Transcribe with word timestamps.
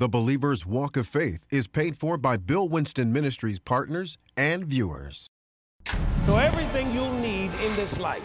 The 0.00 0.08
Believer's 0.08 0.64
Walk 0.64 0.96
of 0.96 1.08
Faith 1.08 1.44
is 1.50 1.66
paid 1.66 1.98
for 1.98 2.16
by 2.16 2.36
Bill 2.36 2.68
Winston 2.68 3.12
Ministries 3.12 3.58
partners 3.58 4.16
and 4.36 4.64
viewers. 4.64 5.28
So, 6.24 6.36
everything 6.36 6.94
you'll 6.94 7.12
need 7.14 7.50
in 7.64 7.74
this 7.74 7.98
life, 7.98 8.22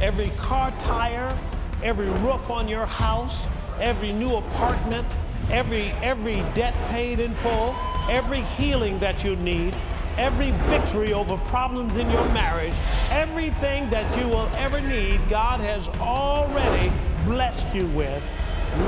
every 0.00 0.30
car 0.38 0.70
tire, 0.78 1.36
every 1.82 2.06
roof 2.06 2.48
on 2.48 2.66
your 2.66 2.86
house, 2.86 3.46
every 3.78 4.10
new 4.10 4.36
apartment, 4.36 5.06
every, 5.50 5.90
every 6.00 6.36
debt 6.54 6.72
paid 6.88 7.20
in 7.20 7.34
full, 7.34 7.76
every 8.08 8.40
healing 8.56 8.98
that 9.00 9.22
you 9.22 9.36
need, 9.36 9.76
every 10.16 10.52
victory 10.70 11.12
over 11.12 11.36
problems 11.48 11.96
in 11.96 12.10
your 12.10 12.26
marriage, 12.30 12.72
everything 13.10 13.90
that 13.90 14.18
you 14.18 14.26
will 14.28 14.48
ever 14.56 14.80
need, 14.80 15.20
God 15.28 15.60
has 15.60 15.88
already 16.00 16.90
blessed 17.26 17.66
you 17.74 17.86
with. 17.88 18.22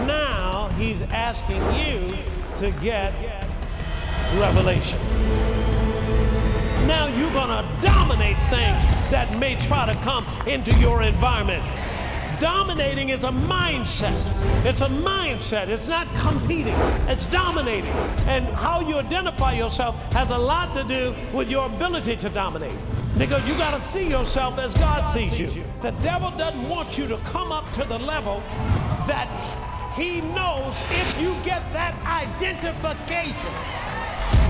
Now 0.06 0.68
He's 0.76 1.02
asking 1.02 1.62
you 1.74 2.16
to 2.58 2.70
get 2.80 3.12
revelation. 4.38 4.98
Now 6.86 7.06
you're 7.06 7.32
going 7.32 7.48
to 7.48 7.66
dominate 7.82 8.36
things 8.50 8.82
that 9.10 9.36
may 9.38 9.54
try 9.56 9.86
to 9.86 9.94
come 10.02 10.26
into 10.46 10.76
your 10.78 11.02
environment. 11.02 11.64
Dominating 12.40 13.10
is 13.10 13.24
a 13.24 13.30
mindset. 13.30 14.14
It's 14.66 14.80
a 14.80 14.88
mindset. 14.88 15.68
It's 15.68 15.88
not 15.88 16.08
competing. 16.16 16.74
It's 17.08 17.26
dominating. 17.26 17.92
And 18.26 18.46
how 18.46 18.80
you 18.80 18.96
identify 18.96 19.54
yourself 19.54 19.94
has 20.12 20.30
a 20.30 20.38
lot 20.38 20.74
to 20.74 20.84
do 20.84 21.14
with 21.32 21.48
your 21.48 21.66
ability 21.66 22.16
to 22.16 22.28
dominate. 22.28 22.76
Because 23.16 23.46
you 23.48 23.54
got 23.54 23.74
to 23.74 23.80
see 23.80 24.08
yourself 24.08 24.58
as 24.58 24.74
God 24.74 25.04
sees 25.04 25.38
you. 25.38 25.64
The 25.80 25.92
devil 26.02 26.30
doesn't 26.32 26.68
want 26.68 26.98
you 26.98 27.06
to 27.06 27.16
come 27.18 27.52
up 27.52 27.70
to 27.74 27.84
the 27.84 27.98
level 27.98 28.42
that 29.06 29.28
he 29.96 30.20
knows 30.20 30.74
if 30.90 31.20
you 31.20 31.34
get 31.44 31.62
that 31.72 31.94
identification, 32.04 33.50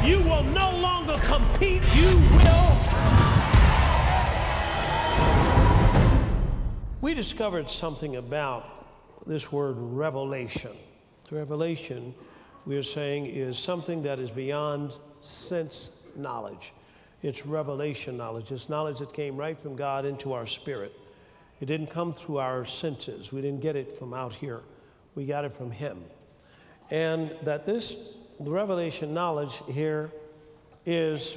you 0.03 0.19
will 0.29 0.43
no 0.43 0.77
longer 0.79 1.19
compete. 1.23 1.83
You 1.95 2.17
will. 2.17 2.65
We 7.03 7.13
discovered 7.13 7.69
something 7.69 8.17
about 8.17 9.27
this 9.27 9.53
word 9.53 9.77
revelation. 9.79 10.73
Revelation, 11.31 12.15
we 12.65 12.77
are 12.77 12.83
saying, 12.83 13.27
is 13.27 13.59
something 13.59 14.03
that 14.05 14.19
is 14.19 14.31
beyond 14.31 14.95
sense 15.21 15.91
knowledge. 16.17 16.73
It's 17.23 17.45
revelation 17.45 18.17
knowledge. 18.17 18.51
It's 18.53 18.69
knowledge 18.69 18.99
that 19.01 19.13
came 19.13 19.37
right 19.37 19.59
from 19.59 19.77
God 19.77 20.07
into 20.07 20.33
our 20.33 20.47
spirit. 20.47 20.93
It 21.61 21.67
didn't 21.67 21.89
come 21.89 22.15
through 22.15 22.39
our 22.39 22.65
senses. 22.65 23.33
We 23.33 23.43
didn't 23.43 23.61
get 23.61 23.77
it 23.77 23.99
from 23.99 24.15
out 24.15 24.35
here. 24.35 24.61
We 25.15 25.27
got 25.27 25.45
it 25.45 25.57
from 25.57 25.71
Him. 25.71 26.05
And 26.91 27.35
that 27.43 27.67
this 27.67 27.95
revelation 28.39 29.15
knowledge 29.15 29.61
here 29.69 30.11
is 30.87 31.37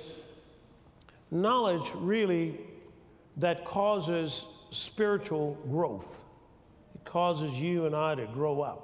knowledge 1.31 1.89
really 1.95 2.59
that 3.37 3.65
causes 3.65 4.45
spiritual 4.71 5.57
growth. 5.69 6.07
It 6.95 7.05
causes 7.05 7.53
you 7.55 7.85
and 7.85 7.95
I 7.95 8.15
to 8.15 8.25
grow 8.27 8.61
up. 8.61 8.83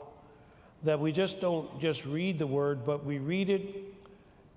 That 0.83 0.99
we 0.99 1.11
just 1.11 1.39
don't 1.39 1.79
just 1.79 2.05
read 2.05 2.39
the 2.39 2.47
word, 2.47 2.85
but 2.85 3.05
we 3.05 3.17
read 3.17 3.49
it 3.49 3.93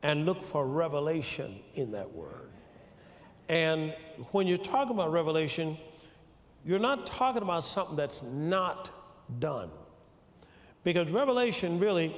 and 0.02 0.26
look 0.26 0.42
for 0.42 0.66
revelation 0.66 1.60
in 1.74 1.92
that 1.92 2.12
word. 2.12 2.50
And 3.48 3.94
when 4.32 4.46
you're 4.46 4.58
talking 4.58 4.92
about 4.92 5.12
revelation, 5.12 5.78
you're 6.64 6.80
not 6.80 7.06
talking 7.06 7.42
about 7.42 7.64
something 7.64 7.96
that's 7.96 8.22
not 8.22 8.90
done. 9.38 9.70
Because 10.86 11.08
revelation 11.08 11.80
really, 11.80 12.14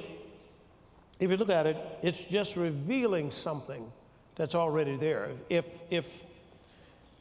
if 1.19 1.31
you 1.31 1.37
look 1.37 1.49
at 1.49 1.65
it, 1.65 1.75
it's 2.03 2.19
just 2.29 2.55
revealing 2.55 3.31
something 3.31 3.91
that's 4.35 4.53
already 4.53 4.95
there. 4.95 5.31
If, 5.49 5.65
if, 5.89 6.05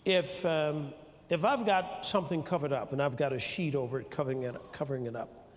if, 0.05 0.45
um, 0.45 0.93
if 1.31 1.47
I've 1.47 1.65
got 1.65 2.05
something 2.05 2.43
covered 2.43 2.75
up 2.75 2.93
and 2.93 3.01
I've 3.01 3.17
got 3.17 3.33
a 3.33 3.39
sheet 3.41 3.75
over 3.75 3.99
it 4.01 4.11
covering 4.11 4.43
it, 4.43 4.57
covering 4.73 5.07
it 5.07 5.17
up, 5.17 5.49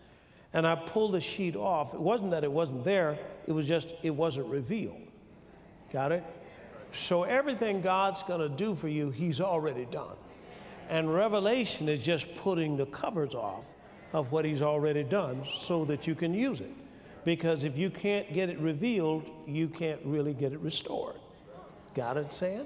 and 0.54 0.66
I 0.66 0.76
pull 0.76 1.12
the 1.12 1.20
sheet 1.20 1.58
off, 1.58 1.94
it 1.94 2.00
wasn't 2.00 2.32
that 2.32 2.46
it 2.46 2.52
wasn't 2.54 2.86
there, 2.86 3.20
it 3.46 3.52
was 3.52 3.68
just 3.68 3.88
it 4.02 4.12
wasn't 4.12 4.46
revealed. 4.46 4.96
Got 5.92 6.14
it? 6.14 6.24
So 6.94 7.24
everything 7.24 7.82
God's 7.82 8.24
going 8.24 8.40
to 8.40 8.48
do 8.48 8.76
for 8.76 8.88
you, 8.88 9.10
He's 9.10 9.42
already 9.42 9.84
done. 9.92 10.16
And 10.88 11.14
revelation 11.14 11.90
is 11.90 12.02
just 12.02 12.34
putting 12.38 12.78
the 12.78 12.86
covers 12.86 13.36
off 13.36 13.66
of 14.14 14.32
what 14.32 14.46
He's 14.46 14.62
already 14.62 15.04
done 15.04 15.46
so 15.60 15.86
that 15.86 16.08
you 16.08 16.16
can 16.16 16.34
use 16.34 16.60
it. 16.60 16.72
Because 17.24 17.64
if 17.64 17.78
you 17.78 17.90
can't 17.90 18.34
get 18.34 18.50
it 18.50 18.60
revealed, 18.60 19.30
you 19.48 19.68
can't 19.68 20.00
really 20.04 20.34
get 20.34 20.54
it 20.54 20.60
restored. 20.60 21.16
Got 21.94 22.18
it, 22.18 22.34
Sam? 22.34 22.66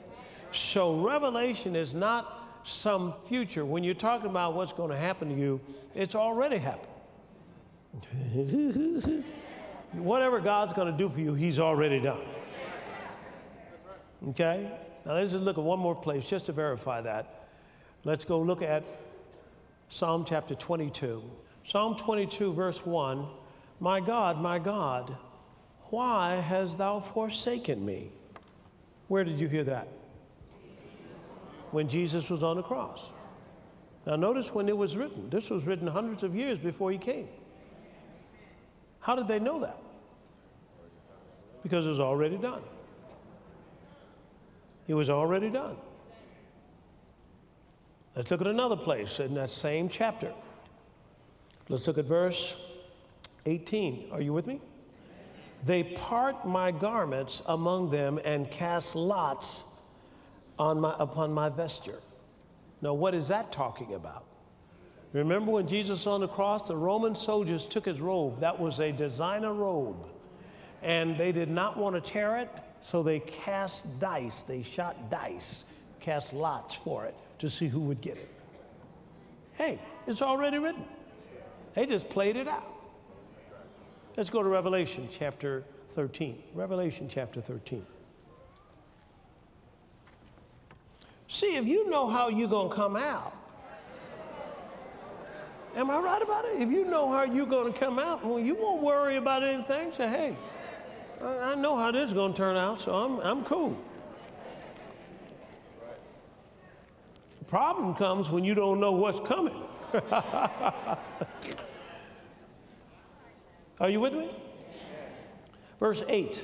So 0.54 1.00
revelation 1.02 1.76
is 1.76 1.94
not 1.94 2.62
some 2.64 3.14
future. 3.28 3.66
When 3.66 3.84
you're 3.84 3.94
talking 3.94 4.30
about 4.30 4.54
what's 4.54 4.74
going 4.74 4.92
to 4.92 4.98
happen 4.98 5.30
to 5.30 5.36
you, 5.36 5.60
it's 5.94 6.16
already 6.16 6.58
happened. 6.58 6.92
Whatever 9.94 10.40
God's 10.40 10.74
going 10.74 10.92
to 10.92 10.98
do 10.98 11.10
for 11.10 11.20
you, 11.20 11.34
He's 11.34 11.60
already 11.60 12.00
done. 12.00 12.22
Okay? 14.30 14.72
Now 15.06 15.16
let's 15.16 15.32
just 15.32 15.44
look 15.44 15.58
at 15.58 15.64
one 15.64 15.80
more 15.80 15.96
place 15.96 16.24
just 16.24 16.48
to 16.48 16.52
verify 16.52 17.02
that. 17.02 17.48
Let's 18.04 18.26
go 18.26 18.40
look 18.40 18.62
at 18.62 18.84
Psalm 19.90 20.26
chapter 20.28 20.56
22. 20.56 21.24
Psalm 21.68 21.96
22, 21.98 22.54
verse 22.54 22.86
1 22.86 23.26
My 23.80 24.00
God, 24.00 24.42
my 24.42 24.60
God, 24.60 25.16
why 25.90 26.36
hast 26.36 26.78
thou 26.78 27.00
forsaken 27.00 27.86
me? 27.86 28.12
Where 29.08 29.24
did 29.24 29.40
you 29.40 29.48
hear 29.48 29.64
that? 29.66 29.88
when 31.76 31.90
Jesus 31.90 32.30
was 32.30 32.42
on 32.42 32.56
the 32.56 32.64
cross. 32.64 33.02
Now, 34.08 34.16
notice 34.16 34.54
when 34.54 34.70
it 34.70 34.78
was 34.78 34.96
written. 34.96 35.30
This 35.30 35.50
was 35.50 35.66
written 35.66 35.86
hundreds 35.86 36.24
of 36.24 36.34
years 36.34 36.58
before 36.58 36.90
he 36.90 36.98
came. 36.98 37.28
How 39.02 39.14
did 39.14 39.28
they 39.28 39.40
know 39.40 39.60
that? 39.60 39.78
Because 41.64 41.86
it 41.86 41.90
was 41.90 42.00
already 42.00 42.38
done. 42.38 42.62
It 44.88 44.94
was 44.94 45.10
already 45.10 45.50
done. 45.50 45.76
Let's 48.16 48.32
look 48.32 48.40
at 48.40 48.48
another 48.48 48.78
place 48.78 49.20
in 49.20 49.34
that 49.34 49.50
same 49.50 49.90
chapter. 49.90 50.32
Let's 51.68 51.86
look 51.86 51.98
at 51.98 52.06
verse 52.06 52.54
18. 53.46 54.10
Are 54.12 54.22
you 54.22 54.32
with 54.32 54.48
me? 54.48 54.62
They 55.66 55.84
part 55.84 56.48
my 56.48 56.72
garments 56.72 57.42
among 57.48 57.90
them 57.90 58.20
and 58.24 58.50
cast 58.50 58.96
lots 58.96 59.64
on 60.58 60.80
my, 60.80 60.96
upon 60.98 61.34
my 61.34 61.50
vesture. 61.50 62.00
Now, 62.82 62.94
what 62.94 63.14
is 63.14 63.28
that 63.28 63.52
talking 63.52 63.96
about? 63.96 64.24
Remember 65.12 65.52
when 65.52 65.68
Jesus 65.68 66.08
on 66.08 66.22
the 66.22 66.28
cross, 66.28 66.68
the 66.68 66.76
Roman 66.76 67.16
soldiers 67.16 67.66
took 67.66 67.86
his 67.86 68.00
robe. 68.00 68.40
That 68.40 68.58
was 68.58 68.80
a 68.80 68.94
designer 68.94 69.54
robe. 69.54 70.06
And 70.82 71.18
they 71.18 71.32
did 71.34 71.50
not 71.50 71.78
want 71.78 71.96
to 71.96 72.12
tear 72.12 72.38
it, 72.38 72.50
so 72.80 73.04
they 73.04 73.20
cast 73.20 74.00
dice. 74.00 74.44
They 74.44 74.62
shot 74.62 75.10
dice, 75.10 75.64
cast 76.00 76.32
lots 76.32 76.76
for 76.76 77.06
it 77.06 77.16
to 77.40 77.50
see 77.50 77.68
who 77.68 77.80
would 77.82 78.02
get 78.02 78.18
it. 78.18 78.30
Hey, 79.54 79.80
it's 80.08 80.22
already 80.22 80.58
written. 80.58 80.86
They 81.74 81.86
just 81.86 82.10
played 82.10 82.36
it 82.36 82.48
out. 82.48 82.72
Let's 84.18 84.30
go 84.30 84.42
to 84.42 84.50
Revelation 84.50 85.10
chapter 85.18 85.64
13. 85.94 86.42
Revelation 86.54 87.10
chapter 87.12 87.42
13. 87.42 87.86
See, 91.28 91.58
if 91.58 91.66
you 91.66 91.90
know 91.90 92.10
how 92.10 92.30
you're 92.30 92.48
going 92.48 92.70
to 92.70 92.76
come 92.76 92.96
out, 92.96 93.36
am 95.76 95.92
I 95.92 96.00
right 96.00 96.22
about 96.22 96.46
it? 96.46 96.62
If 96.62 96.70
you 96.70 96.86
know 96.86 97.12
how 97.12 97.24
you're 97.24 97.46
going 97.46 97.74
to 97.74 97.78
come 97.78 98.00
out, 98.00 98.26
well, 98.26 98.40
you 98.40 98.56
won't 98.56 98.82
worry 98.82 99.18
about 99.18 99.44
anything. 99.44 99.92
Say, 99.98 100.08
hey, 100.08 100.38
I 101.22 101.56
know 101.56 101.76
how 101.76 101.92
this 101.92 102.08
is 102.08 102.14
going 102.14 102.32
to 102.32 102.38
turn 102.38 102.56
out, 102.56 102.80
so 102.80 102.94
I'm, 102.94 103.20
I'm 103.20 103.44
cool. 103.44 103.78
Problem 107.56 107.96
comes 107.96 108.30
when 108.30 108.44
you 108.44 108.54
don't 108.54 108.82
know 108.82 108.92
what's 108.92 109.22
coming. 109.26 109.56
Are 113.80 113.90
you 113.90 114.02
with 114.02 114.12
me? 114.12 114.30
Verse 115.80 116.04
8 116.10 116.44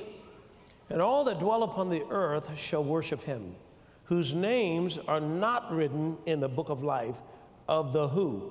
And 0.88 1.02
all 1.02 1.24
that 1.24 1.38
dwell 1.38 1.64
upon 1.64 1.90
the 1.90 2.02
earth 2.08 2.48
shall 2.56 2.82
worship 2.82 3.22
him 3.24 3.54
whose 4.04 4.32
names 4.32 4.98
are 5.06 5.20
not 5.20 5.70
written 5.70 6.16
in 6.24 6.40
the 6.40 6.48
book 6.48 6.70
of 6.70 6.82
life 6.82 7.16
of 7.68 7.92
the 7.92 8.08
who? 8.08 8.50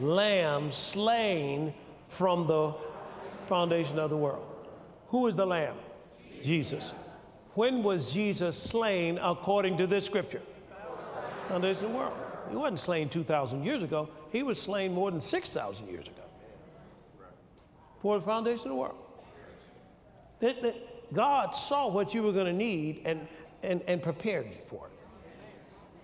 Lamb 0.00 0.72
slain 0.72 1.72
from 2.08 2.48
the 2.48 2.74
foundation 3.48 4.00
of 4.00 4.10
the 4.10 4.16
world. 4.16 4.48
Who 5.10 5.28
is 5.28 5.36
the 5.36 5.46
Lamb? 5.46 5.76
Jesus. 6.42 6.90
When 7.54 7.84
was 7.84 8.12
Jesus 8.12 8.60
slain 8.60 9.16
according 9.18 9.78
to 9.78 9.86
this 9.86 10.04
scripture? 10.06 10.42
Foundation 11.50 11.86
of 11.86 11.90
the 11.90 11.96
world. 11.96 12.12
He 12.48 12.54
wasn't 12.54 12.78
slain 12.78 13.08
2,000 13.08 13.64
years 13.64 13.82
ago. 13.82 14.08
He 14.30 14.44
was 14.44 14.60
slain 14.60 14.94
more 14.94 15.10
than 15.10 15.20
6,000 15.20 15.88
years 15.88 16.06
ago. 16.06 16.22
For 18.00 18.20
the 18.20 18.24
foundation 18.24 18.66
of 18.66 18.68
the 18.68 18.76
world. 18.76 18.94
That, 20.38 20.62
that 20.62 21.12
God 21.12 21.50
saw 21.50 21.88
what 21.88 22.14
you 22.14 22.22
were 22.22 22.30
going 22.32 22.46
to 22.46 22.52
need 22.52 23.02
and, 23.04 23.26
and, 23.64 23.82
and 23.88 24.00
prepared 24.00 24.46
you 24.46 24.60
for 24.68 24.86
it. 24.86 24.92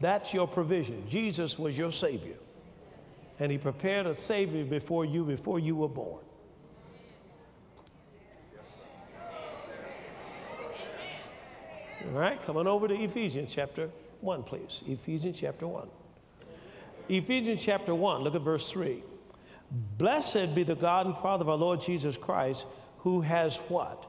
That's 0.01 0.35
your 0.35 0.49
provision. 0.49 1.09
Jesus 1.09 1.57
was 1.61 1.79
your 1.79 1.93
Savior. 1.93 2.37
And 3.39 3.53
He 3.53 3.57
prepared 3.57 4.07
a 4.07 4.15
Savior 4.15 4.65
before 4.65 5.05
you, 5.05 5.25
before 5.25 5.61
you 5.61 5.77
were 5.77 5.89
born. 5.89 6.25
All 12.05 12.21
right, 12.21 12.45
come 12.45 12.57
on 12.57 12.67
over 12.67 12.89
to 12.89 12.95
Ephesians 12.95 13.53
chapter 13.55 13.91
1, 14.21 14.43
please. 14.43 14.81
Ephesians 14.87 15.37
chapter 15.39 15.67
1. 15.67 15.89
Ephesians 17.09 17.61
chapter 17.63 17.95
1, 17.95 18.23
look 18.23 18.35
at 18.35 18.43
verse 18.43 18.71
3. 18.71 19.03
Blessed 19.99 20.55
be 20.55 20.63
the 20.63 20.75
God 20.75 21.07
and 21.07 21.17
Father 21.17 21.43
of 21.43 21.49
our 21.49 21.57
Lord 21.57 21.81
Jesus 21.81 22.17
Christ, 22.17 22.65
who 22.99 23.21
has 23.21 23.57
what? 23.69 24.07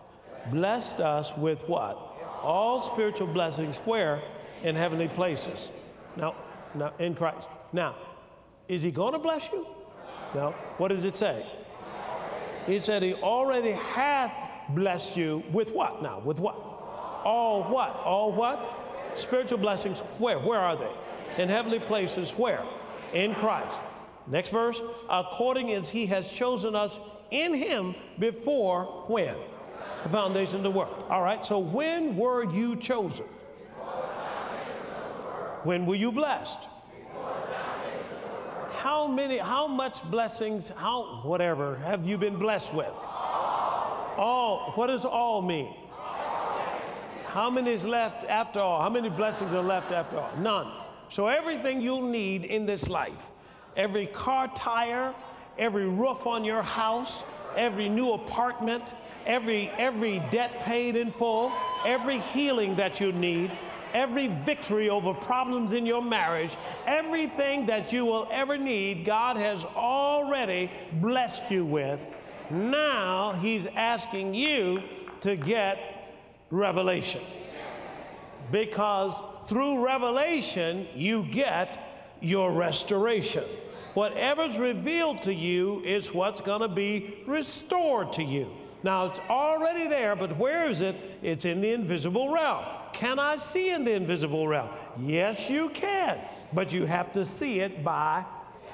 Blessed 0.52 1.00
us 1.00 1.32
with 1.38 1.62
what? 1.68 1.96
All 2.42 2.80
spiritual 2.80 3.28
blessings 3.28 3.78
where? 3.86 4.22
In 4.64 4.76
heavenly 4.76 5.08
places. 5.08 5.70
Now, 6.16 6.36
now 6.74 6.94
in 7.00 7.16
Christ. 7.16 7.48
Now, 7.74 7.96
is 8.68 8.82
he 8.82 8.92
going 8.92 9.14
to 9.14 9.20
bless 9.20 9.48
you? 9.52 9.68
No. 10.34 10.52
What 10.78 10.90
does 10.90 11.04
it 11.04 11.16
say? 11.16 11.46
He 12.66 12.80
said 12.80 13.02
he 13.02 13.14
already 13.14 13.72
hath 13.72 14.34
blessed 14.70 15.16
you 15.16 15.44
with 15.52 15.72
what 15.72 16.02
now? 16.02 16.20
With 16.20 16.40
what? 16.40 16.56
All 17.24 17.64
what? 17.64 17.96
All 18.04 18.32
what? 18.34 18.87
Spiritual 19.18 19.58
blessings. 19.58 20.00
Where? 20.20 20.40
Where 20.40 20.60
are 20.60 20.78
they? 20.78 21.42
In 21.42 21.50
heavenly 21.50 21.80
places. 21.80 22.32
Where? 22.32 22.64
In 23.14 23.36
Christ. 23.36 23.76
Next 24.28 24.50
verse. 24.50 24.80
According 25.10 25.74
as 25.74 25.90
he 25.90 26.06
has 26.08 26.32
chosen 26.32 26.76
us 26.76 26.98
in 27.32 27.54
him 27.54 27.96
before 28.20 29.06
when? 29.08 29.36
The 30.04 30.10
foundation 30.10 30.58
of 30.58 30.64
the 30.64 30.72
world. 30.72 31.06
All 31.10 31.22
right. 31.22 31.46
So 31.46 31.60
when 31.60 32.16
were 32.16 32.44
you 32.44 32.76
chosen? 32.76 33.26
When 35.64 35.86
were 35.86 35.96
you 35.96 36.12
blessed? 36.12 36.58
How 38.78 39.08
many, 39.08 39.38
how 39.38 39.68
much 39.68 40.02
blessings, 40.04 40.72
how, 40.76 41.22
whatever, 41.24 41.78
have 41.78 42.06
you 42.06 42.18
been 42.18 42.38
blessed 42.38 42.74
with? 42.74 42.94
All. 44.18 44.72
What 44.76 44.88
does 44.88 45.04
all 45.04 45.42
mean? 45.42 45.74
How 47.28 47.50
many 47.50 47.72
is 47.72 47.84
left 47.84 48.24
after 48.26 48.60
all? 48.60 48.82
How 48.82 48.90
many 48.90 49.10
blessings 49.10 49.54
are 49.54 49.62
left 49.62 49.92
after 49.92 50.18
all? 50.18 50.36
None. 50.38 50.72
So 51.10 51.28
everything 51.28 51.82
you'll 51.82 52.10
need 52.10 52.46
in 52.46 52.66
this 52.66 52.88
life, 52.88 53.22
every 53.76 54.08
car 54.08 54.50
tire, 54.56 55.14
every 55.58 55.88
roof 55.88 56.26
on 56.26 56.44
your 56.44 56.62
house, 56.62 57.24
every 57.56 57.90
new 57.90 58.14
apartment, 58.14 58.84
every, 59.26 59.70
every 59.78 60.20
debt 60.32 60.64
paid 60.64 60.96
in 60.96 61.12
full, 61.12 61.52
every 61.86 62.20
healing 62.20 62.76
that 62.78 63.00
you 63.00 63.12
need, 63.12 63.52
every 63.94 64.28
victory 64.28 64.90
over 64.90 65.14
problems 65.14 65.74
in 65.74 65.86
your 65.86 66.02
marriage, 66.02 66.52
everything 66.86 67.66
that 67.66 67.92
you 67.92 68.06
will 68.06 68.28
ever 68.32 68.58
need, 68.58 69.06
God 69.06 69.38
has 69.38 69.64
already 69.76 70.72
blessed 70.94 71.44
you 71.50 71.66
with. 71.66 72.00
Now 72.50 73.34
He's 73.34 73.66
asking 73.76 74.34
you 74.34 74.82
to 75.22 75.36
get 75.36 75.97
revelation. 76.50 77.22
Because 78.52 79.14
through 79.50 79.84
revelation, 79.84 80.88
you 80.96 81.24
get 81.32 82.16
your 82.22 82.52
restoration. 82.52 83.44
Whatever's 83.94 84.58
revealed 84.58 85.24
to 85.24 85.34
you 85.34 85.82
is 85.84 86.14
what's 86.14 86.42
going 86.42 86.62
to 86.62 86.68
be 86.68 87.24
restored 87.26 88.14
to 88.14 88.24
you. 88.24 88.48
Now, 88.84 89.08
it's 89.08 89.20
already 89.30 89.88
there, 89.88 90.16
but 90.16 90.38
where 90.38 90.70
is 90.70 90.82
it? 90.82 90.96
It's 91.24 91.46
in 91.46 91.62
the 91.62 91.72
invisible 91.72 92.32
realm. 92.32 92.64
Can 92.94 93.20
I 93.20 93.38
see 93.38 93.70
in 93.70 93.84
the 93.84 93.94
invisible 93.94 94.48
realm? 94.48 94.70
Yes, 95.00 95.50
you 95.50 95.70
can, 95.70 96.20
but 96.54 96.72
you 96.72 96.86
have 96.86 97.12
to 97.14 97.26
see 97.26 97.60
it 97.60 97.84
by 97.84 98.24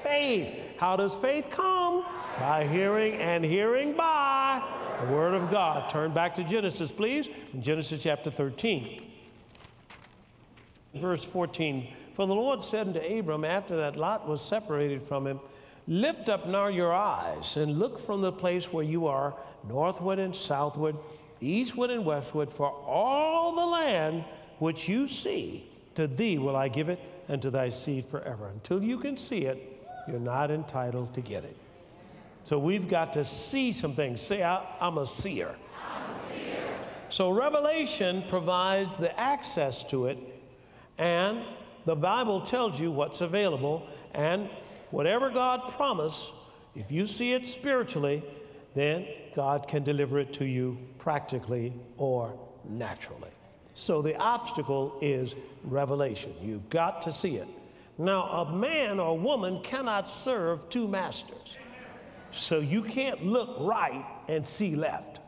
faith. 0.02 0.62
How 0.78 0.96
does 0.96 1.14
faith 1.14 1.46
come? 1.50 2.04
By 2.38 2.66
hearing, 2.66 3.14
and 3.14 3.44
hearing 3.44 3.96
by 3.96 4.23
the 5.04 5.12
Word 5.12 5.34
of 5.34 5.50
God. 5.50 5.90
Turn 5.90 6.12
back 6.12 6.34
to 6.36 6.44
Genesis, 6.44 6.90
please, 6.90 7.28
in 7.52 7.62
Genesis 7.62 8.02
chapter 8.02 8.30
13. 8.30 9.10
Verse 10.94 11.24
14 11.24 11.88
For 12.14 12.26
the 12.26 12.34
Lord 12.34 12.62
said 12.64 12.88
unto 12.88 13.00
Abram, 13.00 13.44
after 13.44 13.76
that 13.76 13.96
Lot 13.96 14.28
was 14.28 14.40
separated 14.40 15.02
from 15.02 15.26
him, 15.26 15.40
Lift 15.86 16.30
up 16.30 16.46
now 16.46 16.68
your 16.68 16.94
eyes 16.94 17.56
and 17.56 17.78
look 17.78 18.04
from 18.06 18.22
the 18.22 18.32
place 18.32 18.72
where 18.72 18.84
you 18.84 19.06
are, 19.06 19.34
northward 19.68 20.18
and 20.18 20.34
southward, 20.34 20.96
eastward 21.40 21.90
and 21.90 22.06
westward, 22.06 22.50
for 22.50 22.70
all 22.70 23.54
the 23.54 23.66
land 23.66 24.24
which 24.58 24.88
you 24.88 25.06
see, 25.06 25.68
to 25.96 26.06
thee 26.06 26.38
will 26.38 26.56
I 26.56 26.68
give 26.68 26.88
it, 26.88 27.00
and 27.28 27.42
to 27.42 27.50
thy 27.50 27.68
seed 27.68 28.06
forever. 28.06 28.48
Until 28.48 28.82
you 28.82 28.98
can 28.98 29.18
see 29.18 29.44
it, 29.44 29.82
you're 30.08 30.18
not 30.18 30.50
entitled 30.50 31.12
to 31.14 31.20
get 31.20 31.44
it. 31.44 31.56
So 32.44 32.58
we've 32.58 32.88
got 32.88 33.12
to 33.14 33.24
see 33.24 33.72
some 33.72 33.94
things. 33.94 34.20
Say, 34.20 34.42
I, 34.42 34.64
am 34.80 34.98
a 34.98 35.06
seer. 35.06 35.54
I'm 35.82 36.10
a 36.10 36.34
seer. 36.34 36.78
So 37.10 37.30
Revelation 37.30 38.24
provides 38.28 38.92
the 38.98 39.18
access 39.18 39.82
to 39.84 40.06
it, 40.06 40.18
and 40.98 41.42
the 41.86 41.96
Bible 41.96 42.42
tells 42.42 42.78
you 42.78 42.90
what's 42.90 43.20
available, 43.20 43.88
and 44.14 44.48
Whatever 44.94 45.28
God 45.28 45.72
promised, 45.72 46.30
if 46.76 46.92
you 46.92 47.08
see 47.08 47.32
it 47.32 47.48
spiritually, 47.48 48.22
then 48.76 49.04
God 49.34 49.66
can 49.66 49.82
deliver 49.82 50.20
it 50.20 50.32
to 50.34 50.44
you 50.44 50.78
practically 51.00 51.72
or 51.96 52.38
naturally. 52.62 53.32
So 53.74 54.02
the 54.02 54.14
obstacle 54.14 54.96
is 55.02 55.34
revelation. 55.64 56.32
You've 56.40 56.70
got 56.70 57.02
to 57.02 57.12
see 57.12 57.38
it. 57.38 57.48
Now, 57.98 58.22
a 58.22 58.52
man 58.52 59.00
or 59.00 59.18
woman 59.18 59.60
cannot 59.64 60.08
serve 60.08 60.60
two 60.68 60.86
masters. 60.86 61.56
So 62.38 62.60
you 62.60 62.82
can't 62.82 63.24
look 63.24 63.56
right 63.60 64.04
and 64.28 64.46
see 64.46 64.74
left. 64.76 65.20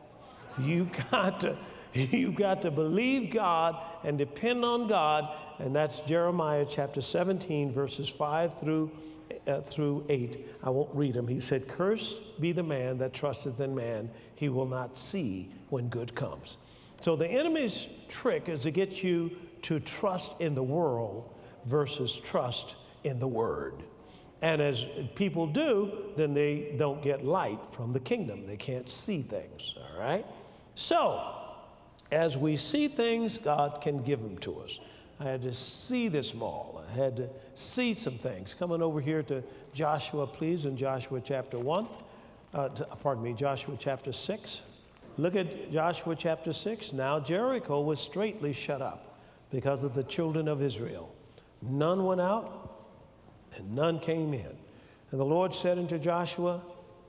You 0.59 0.89
got 1.11 1.41
to 1.41 1.55
you 1.93 2.31
got 2.31 2.61
to 2.63 2.71
believe 2.71 3.33
God 3.33 3.75
and 4.03 4.17
depend 4.17 4.63
on 4.65 4.87
God, 4.87 5.29
and 5.59 5.75
that's 5.75 5.99
Jeremiah 6.01 6.65
chapter 6.69 7.01
17 7.01 7.71
verses 7.71 8.09
5 8.09 8.59
through 8.59 8.91
uh, 9.47 9.61
through 9.61 10.05
8. 10.09 10.45
I 10.63 10.69
won't 10.69 10.93
read 10.93 11.13
them. 11.13 11.27
He 11.27 11.39
said, 11.39 11.67
Cursed 11.67 12.39
be 12.39 12.51
the 12.51 12.63
man 12.63 12.97
that 12.99 13.13
trusteth 13.13 13.59
in 13.59 13.73
man, 13.73 14.09
he 14.35 14.49
will 14.49 14.65
not 14.65 14.97
see 14.97 15.51
when 15.69 15.89
good 15.89 16.15
comes. 16.15 16.57
So 17.01 17.15
the 17.15 17.27
enemy's 17.27 17.87
trick 18.09 18.49
is 18.49 18.61
to 18.61 18.71
get 18.71 19.03
you 19.03 19.31
to 19.63 19.79
trust 19.79 20.31
in 20.39 20.55
the 20.55 20.63
world 20.63 21.33
versus 21.65 22.19
trust 22.23 22.75
in 23.03 23.19
the 23.19 23.27
word. 23.27 23.83
And 24.41 24.61
as 24.61 24.85
people 25.15 25.47
do, 25.47 25.91
then 26.15 26.33
they 26.33 26.73
don't 26.77 27.01
get 27.01 27.25
light 27.25 27.59
from 27.71 27.91
the 27.91 27.99
kingdom. 27.99 28.45
They 28.45 28.57
can't 28.57 28.87
see 28.87 29.21
things, 29.23 29.73
all 29.77 29.99
right? 29.99 30.25
So, 30.75 31.35
as 32.11 32.37
we 32.37 32.55
see 32.55 32.87
things, 32.87 33.37
God 33.37 33.81
can 33.81 34.03
give 34.03 34.21
them 34.21 34.37
to 34.39 34.59
us. 34.59 34.79
I 35.19 35.23
had 35.23 35.41
to 35.41 35.53
see 35.53 36.07
this 36.07 36.35
mall. 36.35 36.83
I 36.87 36.95
had 36.95 37.17
to 37.17 37.29
see 37.55 37.95
some 37.95 38.19
things. 38.19 38.53
Coming 38.53 38.83
over 38.83 39.01
here 39.01 39.23
to 39.23 39.43
Joshua, 39.73 40.27
please, 40.27 40.65
in 40.65 40.77
Joshua 40.77 41.19
chapter 41.23 41.57
1. 41.57 41.87
Uh, 42.53 42.69
to, 42.69 42.85
pardon 43.01 43.23
me, 43.23 43.33
Joshua 43.33 43.75
chapter 43.79 44.13
6. 44.13 44.61
Look 45.17 45.35
at 45.35 45.71
Joshua 45.71 46.15
chapter 46.15 46.53
6. 46.53 46.93
Now 46.93 47.19
Jericho 47.19 47.81
was 47.81 47.99
straitly 47.99 48.53
shut 48.53 48.83
up 48.83 49.19
because 49.49 49.83
of 49.83 49.95
the 49.95 50.03
children 50.03 50.47
of 50.47 50.61
Israel. 50.61 51.11
None 51.63 52.05
went 52.05 52.21
out 52.21 52.66
and 53.57 53.75
none 53.75 53.99
came 53.99 54.33
in. 54.33 54.57
And 55.11 55.19
the 55.19 55.25
Lord 55.25 55.53
said 55.53 55.77
unto 55.77 55.97
Joshua, 55.97 56.61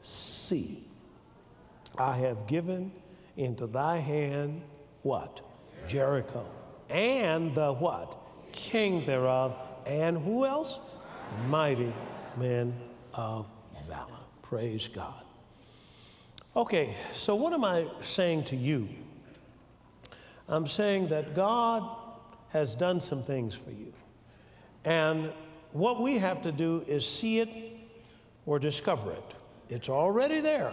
See, 0.02 0.88
I 1.96 2.16
have 2.18 2.46
given 2.46 2.92
into 3.36 3.66
thy 3.66 3.98
hand 3.98 4.62
what? 5.02 5.40
Jericho 5.88 6.44
and 6.90 7.54
the 7.54 7.72
what? 7.72 8.16
King 8.52 9.04
thereof, 9.04 9.54
and 9.86 10.18
who 10.18 10.46
else? 10.46 10.78
The 11.36 11.48
mighty 11.48 11.92
men 12.36 12.74
of 13.14 13.46
valor. 13.88 14.18
Praise 14.42 14.88
God. 14.88 15.22
Okay, 16.56 16.96
so 17.14 17.34
what 17.34 17.52
am 17.52 17.64
I 17.64 17.86
saying 18.02 18.44
to 18.44 18.56
you? 18.56 18.88
I'm 20.48 20.66
saying 20.66 21.08
that 21.10 21.36
God 21.36 21.96
has 22.48 22.74
done 22.74 23.00
some 23.00 23.22
things 23.22 23.54
for 23.54 23.70
you. 23.70 23.92
And 24.84 25.30
what 25.72 26.02
we 26.02 26.18
have 26.18 26.42
to 26.42 26.52
do 26.52 26.84
is 26.86 27.06
see 27.06 27.40
it 27.40 27.48
or 28.46 28.58
discover 28.58 29.12
it. 29.12 29.34
It's 29.68 29.88
already 29.88 30.40
there. 30.40 30.72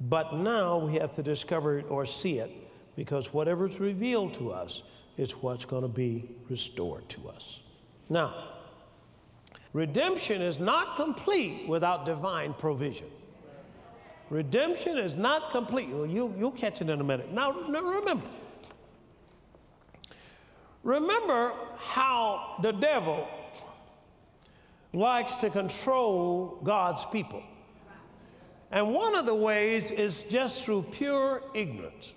But 0.00 0.34
now 0.34 0.78
we 0.78 0.94
have 0.94 1.14
to 1.16 1.22
discover 1.22 1.78
it 1.78 1.86
or 1.90 2.06
see 2.06 2.38
it 2.38 2.50
because 2.96 3.32
whatever's 3.32 3.78
revealed 3.78 4.34
to 4.34 4.52
us 4.52 4.82
is 5.18 5.32
what's 5.32 5.64
going 5.64 5.82
to 5.82 5.88
be 5.88 6.30
restored 6.48 7.08
to 7.10 7.28
us. 7.28 7.58
Now, 8.08 8.48
redemption 9.72 10.40
is 10.40 10.58
not 10.58 10.96
complete 10.96 11.68
without 11.68 12.06
divine 12.06 12.54
provision. 12.54 13.08
Redemption 14.30 14.96
is 14.96 15.16
not 15.16 15.50
complete. 15.50 15.88
Well, 15.90 16.06
you, 16.06 16.32
you'll 16.38 16.52
catch 16.52 16.80
it 16.80 16.88
in 16.88 17.00
a 17.00 17.04
minute. 17.04 17.32
Now, 17.32 17.50
now 17.68 17.82
remember, 17.82 18.30
remember 20.84 21.52
how 21.76 22.58
the 22.62 22.70
devil 22.72 23.26
likes 24.92 25.36
to 25.36 25.50
control 25.50 26.58
God's 26.64 27.04
people. 27.12 27.42
And 28.70 28.94
one 28.94 29.14
of 29.14 29.26
the 29.26 29.34
ways 29.34 29.90
is 29.90 30.22
just 30.24 30.64
through 30.64 30.84
pure 30.92 31.42
ignorance. 31.54 32.12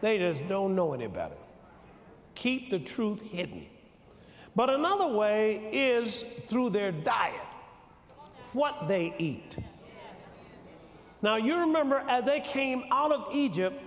They 0.00 0.18
just 0.18 0.46
don't 0.48 0.74
know 0.74 0.94
any 0.94 1.06
better. 1.06 1.36
Keep 2.34 2.70
the 2.70 2.80
truth 2.80 3.20
hidden. 3.20 3.66
But 4.54 4.68
another 4.68 5.06
way 5.06 5.70
is 5.72 6.24
through 6.48 6.70
their 6.70 6.92
diet, 6.92 7.40
what 8.52 8.88
they 8.88 9.14
eat. 9.18 9.56
Now, 11.22 11.36
you 11.36 11.56
remember 11.56 11.98
as 12.08 12.24
they 12.24 12.40
came 12.40 12.84
out 12.90 13.12
of 13.12 13.32
Egypt, 13.32 13.80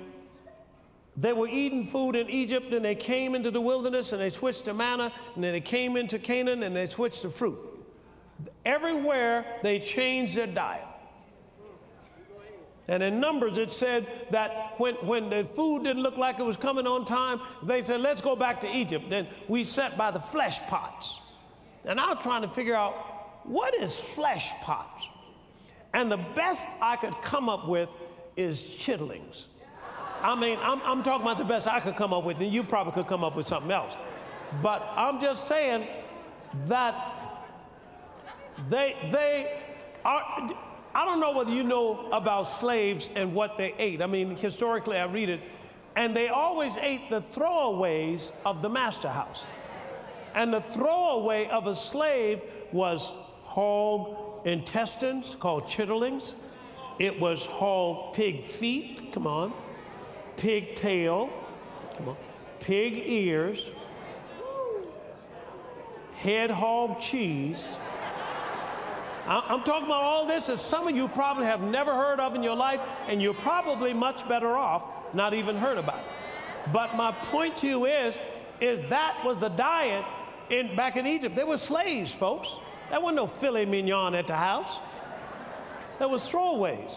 they 1.17 1.33
were 1.33 1.47
eating 1.47 1.87
food 1.87 2.15
in 2.15 2.29
Egypt, 2.29 2.73
and 2.73 2.83
they 2.83 2.95
came 2.95 3.35
into 3.35 3.51
the 3.51 3.61
wilderness 3.61 4.11
and 4.11 4.21
they 4.21 4.29
switched 4.29 4.65
to 4.65 4.73
manna, 4.73 5.11
and 5.35 5.43
then 5.43 5.51
they 5.51 5.61
came 5.61 5.97
into 5.97 6.17
Canaan 6.17 6.63
and 6.63 6.75
they 6.75 6.87
switched 6.87 7.21
to 7.21 7.29
fruit. 7.29 7.59
Everywhere 8.65 9.45
they 9.63 9.79
changed 9.79 10.35
their 10.35 10.47
diet. 10.47 10.83
And 12.87 13.01
in 13.01 13.19
Numbers, 13.19 13.57
it 13.57 13.73
said 13.73 14.07
that 14.29 14.75
when, 14.77 14.95
when 14.95 15.29
the 15.29 15.47
food 15.55 15.83
didn't 15.85 16.03
look 16.03 16.17
like 16.17 16.37
it 16.37 16.43
was 16.43 16.57
coming 16.57 16.85
on 16.85 17.05
time, 17.05 17.41
they 17.63 17.83
said, 17.83 18.01
let's 18.01 18.21
go 18.21 18.35
back 18.35 18.61
to 18.61 18.75
Egypt. 18.75 19.09
Then 19.09 19.27
we 19.47 19.63
sat 19.63 19.97
by 19.97 20.11
the 20.11 20.19
flesh 20.19 20.59
pots. 20.67 21.17
And 21.83 21.99
I 21.99 22.13
was 22.13 22.19
trying 22.21 22.43
to 22.43 22.47
figure 22.47 22.75
out 22.75 22.93
what 23.43 23.73
is 23.75 23.95
flesh 23.95 24.51
pots? 24.61 25.07
And 25.93 26.11
the 26.11 26.17
best 26.17 26.67
I 26.81 26.95
could 26.95 27.15
come 27.21 27.49
up 27.49 27.67
with 27.67 27.89
is 28.35 28.59
chitterlings. 28.59 29.45
I 30.21 30.35
mean, 30.39 30.57
I'm, 30.61 30.81
I'm 30.81 31.03
talking 31.03 31.21
about 31.21 31.37
the 31.37 31.45
best 31.45 31.67
I 31.67 31.79
could 31.79 31.95
come 31.95 32.13
up 32.13 32.23
with, 32.23 32.39
and 32.39 32.51
you 32.51 32.63
probably 32.63 32.93
could 32.93 33.07
come 33.07 33.23
up 33.23 33.35
with 33.35 33.47
something 33.47 33.71
else. 33.71 33.93
But 34.61 34.81
I'm 34.95 35.21
just 35.21 35.47
saying 35.47 35.87
that 36.67 37.14
they, 38.69 38.95
they 39.11 39.61
are, 40.03 40.49
I 40.93 41.05
don't 41.05 41.19
know 41.19 41.31
whether 41.31 41.51
you 41.51 41.63
know 41.63 42.09
about 42.11 42.43
slaves 42.43 43.09
and 43.15 43.33
what 43.33 43.57
they 43.57 43.73
ate. 43.77 44.01
I 44.01 44.07
mean, 44.07 44.35
historically, 44.35 44.97
I 44.97 45.05
read 45.05 45.29
it, 45.29 45.41
and 45.95 46.15
they 46.15 46.29
always 46.29 46.75
ate 46.77 47.09
the 47.09 47.21
throwaways 47.33 48.31
of 48.45 48.61
the 48.61 48.69
master 48.69 49.09
house. 49.09 49.43
And 50.33 50.53
the 50.53 50.61
throwaway 50.73 51.47
of 51.47 51.67
a 51.67 51.75
slave 51.75 52.41
was 52.71 53.09
hog 53.43 54.45
intestines 54.45 55.35
called 55.39 55.65
chitterlings. 55.65 56.33
It 56.99 57.19
was 57.19 57.41
whole 57.41 58.13
pig 58.13 58.45
feet, 58.45 59.11
come 59.13 59.27
on, 59.27 59.53
pig 60.37 60.75
tail, 60.75 61.29
come 61.97 62.09
on, 62.09 62.17
pig 62.59 62.93
ears, 63.05 63.65
head 66.15 66.49
hog 66.49 67.01
cheese. 67.01 67.61
I'm 69.27 69.63
talking 69.63 69.85
about 69.85 70.03
all 70.03 70.27
this 70.27 70.45
that 70.45 70.59
some 70.59 70.87
of 70.87 70.95
you 70.95 71.07
probably 71.07 71.45
have 71.45 71.61
never 71.61 71.93
heard 71.93 72.19
of 72.19 72.35
in 72.35 72.43
your 72.43 72.55
life, 72.55 72.79
and 73.07 73.21
you're 73.21 73.33
probably 73.33 73.93
much 73.93 74.27
better 74.27 74.55
off 74.55 74.83
not 75.15 75.33
even 75.33 75.55
heard 75.55 75.77
about 75.77 75.99
it. 75.99 76.71
But 76.73 76.95
my 76.95 77.11
point 77.11 77.57
to 77.57 77.67
you 77.67 77.85
is, 77.85 78.15
is 78.59 78.79
that 78.89 79.23
was 79.23 79.37
the 79.39 79.49
diet 79.49 80.05
in 80.49 80.75
back 80.75 80.95
in 80.95 81.07
Egypt. 81.07 81.35
They 81.35 81.43
were 81.43 81.57
slaves, 81.57 82.11
folks. 82.11 82.49
There 82.89 82.99
wasn't 82.99 83.15
no 83.17 83.27
filet 83.27 83.65
mignon 83.65 84.13
at 84.13 84.27
the 84.27 84.35
house. 84.35 84.79
There 85.99 86.07
was 86.07 86.23
throwaways. 86.29 86.93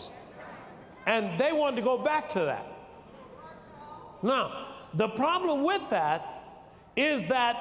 And 1.07 1.41
they 1.41 1.53
wanted 1.53 1.77
to 1.77 1.83
go 1.83 1.99
back 1.99 2.29
to 2.31 2.41
that. 2.41 2.67
Now, 4.23 4.67
the 4.95 5.09
problem 5.09 5.63
with 5.65 5.83
that 5.91 6.43
is 6.97 7.23
that 7.29 7.57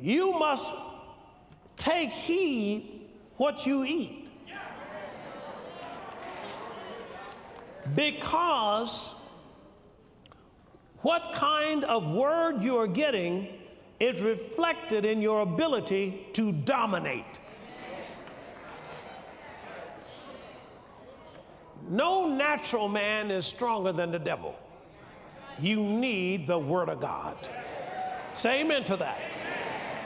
you 0.00 0.32
must 0.32 0.74
take 1.76 2.10
heed 2.10 3.08
what 3.36 3.66
you 3.66 3.84
eat. 3.84 4.28
Because 7.94 9.10
what 11.02 11.34
kind 11.34 11.84
of 11.84 12.14
word 12.14 12.62
you're 12.62 12.86
getting 12.86 13.48
is 14.00 14.20
reflected 14.22 15.04
in 15.04 15.20
your 15.20 15.42
ability 15.42 16.26
to 16.32 16.50
dominate. 16.52 17.38
No 21.88 22.26
natural 22.26 22.88
man 22.88 23.30
is 23.30 23.44
stronger 23.44 23.92
than 23.92 24.10
the 24.10 24.18
devil. 24.18 24.56
You 25.58 25.82
need 25.82 26.46
the 26.46 26.58
Word 26.58 26.88
of 26.88 27.00
God. 27.00 27.36
Say 28.34 28.62
amen 28.62 28.84
to 28.84 28.96
that. 28.96 29.18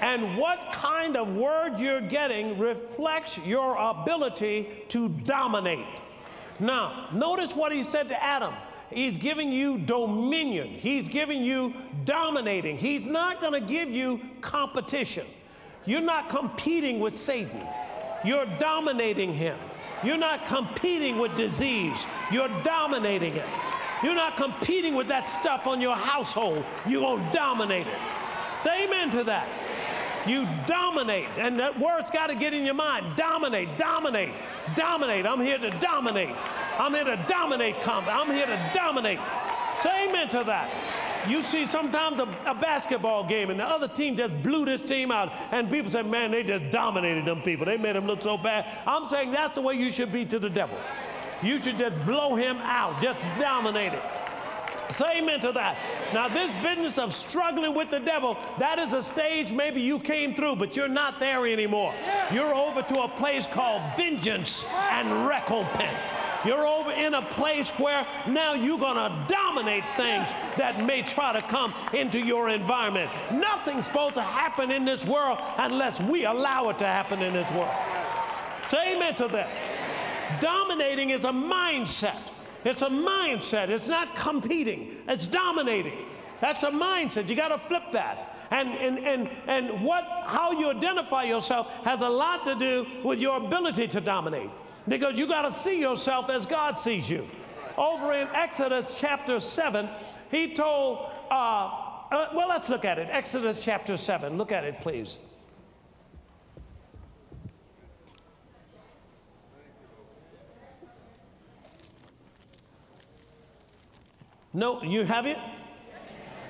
And 0.00 0.38
what 0.38 0.72
kind 0.72 1.16
of 1.16 1.34
word 1.34 1.78
you're 1.78 2.00
getting 2.00 2.58
reflects 2.58 3.38
your 3.38 3.76
ability 3.76 4.68
to 4.88 5.08
dominate. 5.08 5.86
Now, 6.60 7.08
notice 7.12 7.54
what 7.54 7.72
he 7.72 7.82
said 7.82 8.08
to 8.08 8.22
Adam. 8.22 8.54
He's 8.90 9.18
giving 9.18 9.52
you 9.52 9.78
dominion. 9.78 10.68
He's 10.68 11.08
giving 11.08 11.42
you 11.42 11.74
dominating. 12.04 12.78
He's 12.78 13.04
not 13.04 13.40
going 13.40 13.52
to 13.52 13.60
give 13.60 13.90
you 13.90 14.20
competition. 14.40 15.26
You're 15.84 16.00
not 16.00 16.30
competing 16.30 17.00
with 17.00 17.16
Satan. 17.16 17.66
You're 18.24 18.46
dominating 18.58 19.34
him. 19.34 19.58
You're 20.02 20.16
not 20.16 20.46
competing 20.46 21.18
with 21.18 21.36
disease. 21.36 21.98
You're 22.32 22.48
dominating 22.62 23.34
it. 23.34 23.46
You're 24.02 24.14
not 24.14 24.36
competing 24.36 24.94
with 24.94 25.08
that 25.08 25.28
stuff 25.28 25.66
on 25.66 25.80
your 25.80 25.96
household. 25.96 26.64
You're 26.86 27.02
going 27.02 27.24
to 27.24 27.32
dominate 27.32 27.86
it. 27.86 27.98
Say 28.62 28.84
amen 28.84 29.10
to 29.12 29.24
that. 29.24 29.48
You 30.26 30.46
dominate. 30.66 31.28
And 31.38 31.58
that 31.60 31.78
word's 31.78 32.10
got 32.10 32.28
to 32.28 32.34
get 32.34 32.52
in 32.54 32.64
your 32.64 32.74
mind. 32.74 33.16
Dominate, 33.16 33.78
dominate, 33.78 34.32
dominate. 34.76 35.26
I'm 35.26 35.40
here 35.40 35.58
to 35.58 35.70
dominate. 35.78 36.34
I'm 36.78 36.94
here 36.94 37.04
to 37.04 37.24
dominate 37.28 37.80
combat. 37.82 38.14
I'm 38.14 38.34
here 38.34 38.46
to 38.46 38.70
dominate. 38.74 39.18
Say 39.82 40.08
amen 40.08 40.28
to 40.30 40.44
that. 40.44 41.28
You 41.28 41.42
see 41.42 41.66
sometimes 41.66 42.20
a, 42.20 42.28
a, 42.46 42.54
basketball 42.54 43.28
game 43.28 43.50
and 43.50 43.60
the 43.60 43.64
other 43.64 43.88
team 43.88 44.16
just 44.16 44.42
blew 44.42 44.64
this 44.64 44.80
team 44.80 45.10
out, 45.10 45.32
and 45.52 45.70
people 45.70 45.90
say, 45.90 46.02
man, 46.02 46.30
they 46.30 46.42
just 46.42 46.70
dominated 46.70 47.24
them 47.26 47.42
people. 47.42 47.66
They 47.66 47.76
made 47.76 47.96
them 47.96 48.06
look 48.06 48.22
so 48.22 48.36
bad. 48.38 48.66
I'm 48.86 49.08
saying 49.08 49.32
that's 49.32 49.54
the 49.54 49.60
way 49.60 49.74
you 49.74 49.90
should 49.90 50.12
be 50.12 50.24
to 50.26 50.38
the 50.38 50.48
devil. 50.48 50.78
You 51.42 51.62
should 51.62 51.78
just 51.78 51.94
blow 52.06 52.34
him 52.34 52.56
out, 52.58 53.02
just 53.02 53.20
dominate 53.38 53.92
it. 53.92 54.02
Say 54.90 55.18
amen 55.18 55.40
to 55.40 55.52
that. 55.52 55.76
Now, 56.14 56.28
this 56.28 56.50
business 56.62 56.96
of 56.98 57.14
struggling 57.14 57.74
with 57.74 57.90
the 57.90 58.00
devil, 58.00 58.36
that 58.58 58.78
is 58.78 58.94
a 58.94 59.02
stage 59.02 59.52
maybe 59.52 59.80
you 59.80 59.98
came 59.98 60.34
through, 60.34 60.56
but 60.56 60.74
you're 60.74 60.88
not 60.88 61.20
there 61.20 61.46
anymore. 61.46 61.94
You're 62.32 62.54
over 62.54 62.82
to 62.82 63.02
a 63.02 63.08
place 63.08 63.46
called 63.46 63.82
vengeance 63.96 64.64
and 64.90 65.26
recompense. 65.26 65.98
You're 66.44 66.66
over 66.66 66.92
in 66.92 67.14
a 67.14 67.22
place 67.32 67.68
where 67.70 68.06
now 68.28 68.54
you're 68.54 68.78
going 68.78 68.96
to 68.96 69.26
dominate 69.28 69.84
things 69.96 70.28
that 70.56 70.82
may 70.84 71.02
try 71.02 71.32
to 71.32 71.42
come 71.42 71.74
into 71.92 72.18
your 72.18 72.48
environment. 72.48 73.10
Nothing's 73.32 73.84
supposed 73.84 74.14
to 74.14 74.22
happen 74.22 74.70
in 74.70 74.84
this 74.84 75.04
world 75.04 75.38
unless 75.58 76.00
we 76.00 76.24
allow 76.24 76.70
it 76.70 76.78
to 76.78 76.86
happen 76.86 77.22
in 77.22 77.34
this 77.34 77.50
world. 77.50 77.74
Say 78.70 78.94
amen 78.94 79.16
to 79.16 79.28
that. 79.28 80.40
Dominating 80.40 81.10
is 81.10 81.24
a 81.24 81.30
mindset. 81.30 82.20
It's 82.68 82.82
a 82.82 82.88
mindset. 82.88 83.70
It's 83.70 83.88
not 83.88 84.14
competing. 84.14 84.96
It's 85.08 85.26
dominating. 85.26 86.04
That's 86.42 86.62
a 86.64 86.70
mindset. 86.70 87.26
You 87.28 87.34
got 87.34 87.48
to 87.48 87.58
flip 87.66 87.84
that. 87.92 88.36
And, 88.50 88.68
and, 88.68 88.98
and, 88.98 89.28
and 89.46 89.84
what, 89.84 90.04
how 90.26 90.52
you 90.52 90.68
identify 90.68 91.24
yourself 91.24 91.68
has 91.84 92.02
a 92.02 92.08
lot 92.08 92.44
to 92.44 92.54
do 92.54 92.86
with 93.02 93.20
your 93.20 93.38
ability 93.38 93.88
to 93.88 94.02
dominate 94.02 94.50
because 94.86 95.18
you 95.18 95.26
got 95.26 95.42
to 95.42 95.52
see 95.52 95.80
yourself 95.80 96.28
as 96.28 96.44
God 96.44 96.78
sees 96.78 97.08
you. 97.08 97.26
Over 97.78 98.12
in 98.12 98.28
Exodus 98.34 98.94
chapter 98.98 99.40
7, 99.40 99.88
he 100.30 100.52
told, 100.52 101.10
uh, 101.30 101.34
uh, 102.10 102.28
well, 102.34 102.48
let's 102.48 102.68
look 102.68 102.84
at 102.84 102.98
it. 102.98 103.08
Exodus 103.10 103.64
chapter 103.64 103.96
7. 103.96 104.36
Look 104.36 104.52
at 104.52 104.64
it, 104.64 104.80
please. 104.80 105.16
No, 114.58 114.82
you 114.82 115.04
have 115.04 115.24
it? 115.24 115.38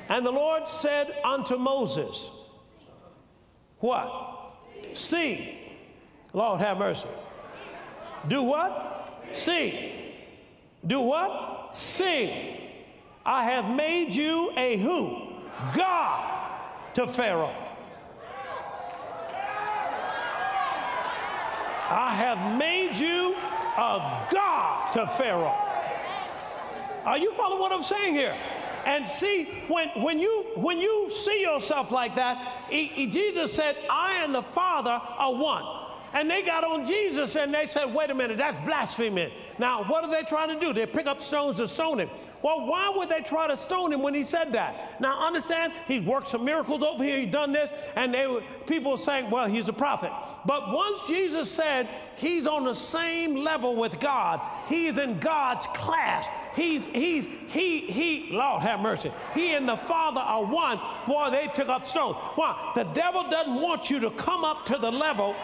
And 0.09 0.25
the 0.25 0.31
Lord 0.31 0.67
said 0.67 1.15
unto 1.23 1.59
Moses, 1.59 2.31
What? 3.81 4.55
See. 4.95 5.59
Lord 6.33 6.59
have 6.61 6.79
mercy. 6.79 7.07
Do 8.27 8.43
what? 8.43 9.27
See. 9.45 10.15
Do 10.87 11.01
what? 11.01 11.77
See. 11.77 12.71
I 13.27 13.45
have 13.45 13.77
made 13.77 14.15
you 14.15 14.53
a 14.57 14.79
who? 14.79 15.35
God 15.77 16.51
to 16.95 17.07
Pharaoh. 17.07 17.55
I 21.91 22.15
have 22.15 22.57
made 22.57 22.97
you 22.97 23.35
a 23.35 24.29
God 24.33 24.93
to 24.95 25.07
Pharaoh. 25.19 25.68
Are 27.09 27.17
you 27.17 27.33
following 27.33 27.59
what 27.59 27.73
I'm 27.73 27.83
saying 27.83 28.17
here? 28.17 28.37
And 28.85 29.09
see, 29.09 29.45
when, 29.69 29.89
when, 30.03 30.19
you, 30.19 30.45
when 30.57 30.77
you 30.77 31.11
see 31.11 31.41
yourself 31.41 31.91
like 31.91 32.17
that, 32.17 32.67
he, 32.69 32.89
he, 32.89 33.07
Jesus 33.07 33.51
said, 33.51 33.77
I 33.89 34.23
and 34.23 34.35
the 34.35 34.43
Father 34.43 34.91
are 34.91 35.35
one. 35.35 35.65
And 36.13 36.31
they 36.31 36.43
got 36.43 36.65
on 36.65 36.87
Jesus 36.87 37.35
and 37.37 37.53
they 37.53 37.65
said, 37.65 37.95
wait 37.95 38.11
a 38.11 38.15
minute, 38.15 38.37
that's 38.37 38.63
blasphemy. 38.67 39.33
Now, 39.59 39.85
what 39.85 40.05
are 40.05 40.11
they 40.11 40.23
trying 40.23 40.49
to 40.49 40.61
do? 40.61 40.75
They 40.75 40.85
pick 40.85 41.07
up 41.07 41.23
stones 41.23 41.57
to 41.59 41.69
stone 41.69 42.01
him. 42.01 42.11
Well, 42.43 42.67
why 42.67 42.93
would 42.95 43.09
they 43.09 43.21
try 43.21 43.47
to 43.47 43.57
stone 43.57 43.93
him 43.93 44.03
when 44.03 44.15
he 44.15 44.25
said 44.25 44.53
that? 44.53 45.01
Now, 45.01 45.27
understand, 45.27 45.73
he 45.87 46.01
worked 46.01 46.29
some 46.29 46.45
miracles 46.45 46.83
over 46.83 47.03
here, 47.03 47.19
he 47.19 47.27
done 47.27 47.53
this, 47.53 47.71
and 47.97 48.13
they 48.13 48.27
were, 48.27 48.43
people 48.67 48.93
were 48.93 48.99
saying, 48.99 49.31
well, 49.31 49.49
he's 49.49 49.69
a 49.69 49.73
prophet. 49.73 50.13
But 50.47 50.73
once 50.73 51.01
Jesus 51.09 51.51
said 51.51 51.89
he's 52.17 52.47
on 52.47 52.65
the 52.65 52.75
same 52.75 53.37
level 53.37 53.77
with 53.77 54.01
God, 54.01 54.41
he's 54.69 54.97
in 54.99 55.19
God's 55.19 55.67
class. 55.69 56.25
He's, 56.59 56.87
he's, 56.87 57.25
he, 57.51 57.83
he, 57.83 58.31
Lord 58.33 58.63
have 58.63 58.81
mercy. 58.81 59.13
He 59.33 59.53
and 59.53 59.69
the 59.69 59.77
Father 59.77 60.21
are 60.21 60.45
one. 60.45 60.81
Boy, 61.07 61.31
they 61.31 61.47
took 61.55 61.69
up 61.69 61.87
stones. 61.87 62.17
Why? 62.35 62.73
The 62.75 62.83
devil 62.83 63.31
doesn't 63.31 63.55
want 63.55 63.91
you 63.91 64.01
to 64.01 64.11
come 64.11 64.45
up 64.45 64.67
to 64.67 64.77
the 64.77 64.91
level 64.91 65.37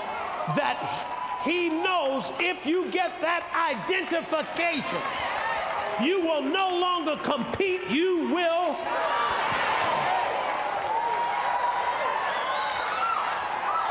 that 0.57 1.41
he 1.45 1.69
knows 1.69 2.33
if 2.41 2.67
you 2.67 2.91
get 2.91 3.21
that 3.21 3.47
identification, 3.55 5.01
you 6.05 6.21
will 6.21 6.43
no 6.43 6.77
longer 6.77 7.15
compete, 7.23 7.89
you 7.89 8.29
will. 8.35 8.75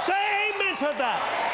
Say 0.06 0.51
amen 0.51 0.75
to 0.75 0.94
that. 1.00 1.52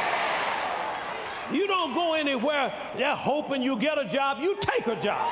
You 1.51 1.67
don't 1.67 1.93
go 1.93 2.13
anywhere 2.13 2.73
yeah, 2.97 3.15
hoping 3.15 3.61
you 3.61 3.77
get 3.77 3.97
a 3.97 4.05
job. 4.05 4.39
You 4.41 4.57
take 4.61 4.87
a 4.87 4.95
job. 5.01 5.31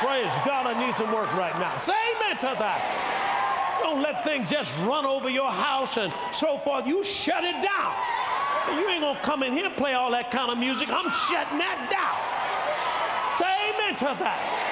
Praise 0.00 0.30
God, 0.44 0.66
I 0.66 0.86
need 0.86 0.96
some 0.96 1.12
work 1.12 1.32
right 1.34 1.56
now. 1.58 1.78
Say 1.78 1.92
amen 2.16 2.36
to 2.38 2.56
that. 2.58 3.80
Don't 3.82 4.02
let 4.02 4.24
things 4.24 4.50
just 4.50 4.72
run 4.78 5.04
over 5.04 5.28
your 5.28 5.50
house 5.50 5.96
and 5.96 6.12
so 6.32 6.58
forth. 6.58 6.86
You 6.86 7.04
shut 7.04 7.44
it 7.44 7.62
down. 7.62 7.94
You 8.78 8.88
ain't 8.88 9.02
gonna 9.02 9.20
come 9.20 9.42
in 9.42 9.52
here 9.52 9.66
and 9.66 9.76
play 9.76 9.94
all 9.94 10.10
that 10.12 10.30
kind 10.30 10.50
of 10.50 10.58
music. 10.58 10.88
I'm 10.90 11.10
shutting 11.28 11.58
that 11.58 11.90
down. 11.90 12.18
Say 13.38 13.52
amen 13.74 13.96
to 13.98 14.16
that. 14.22 14.62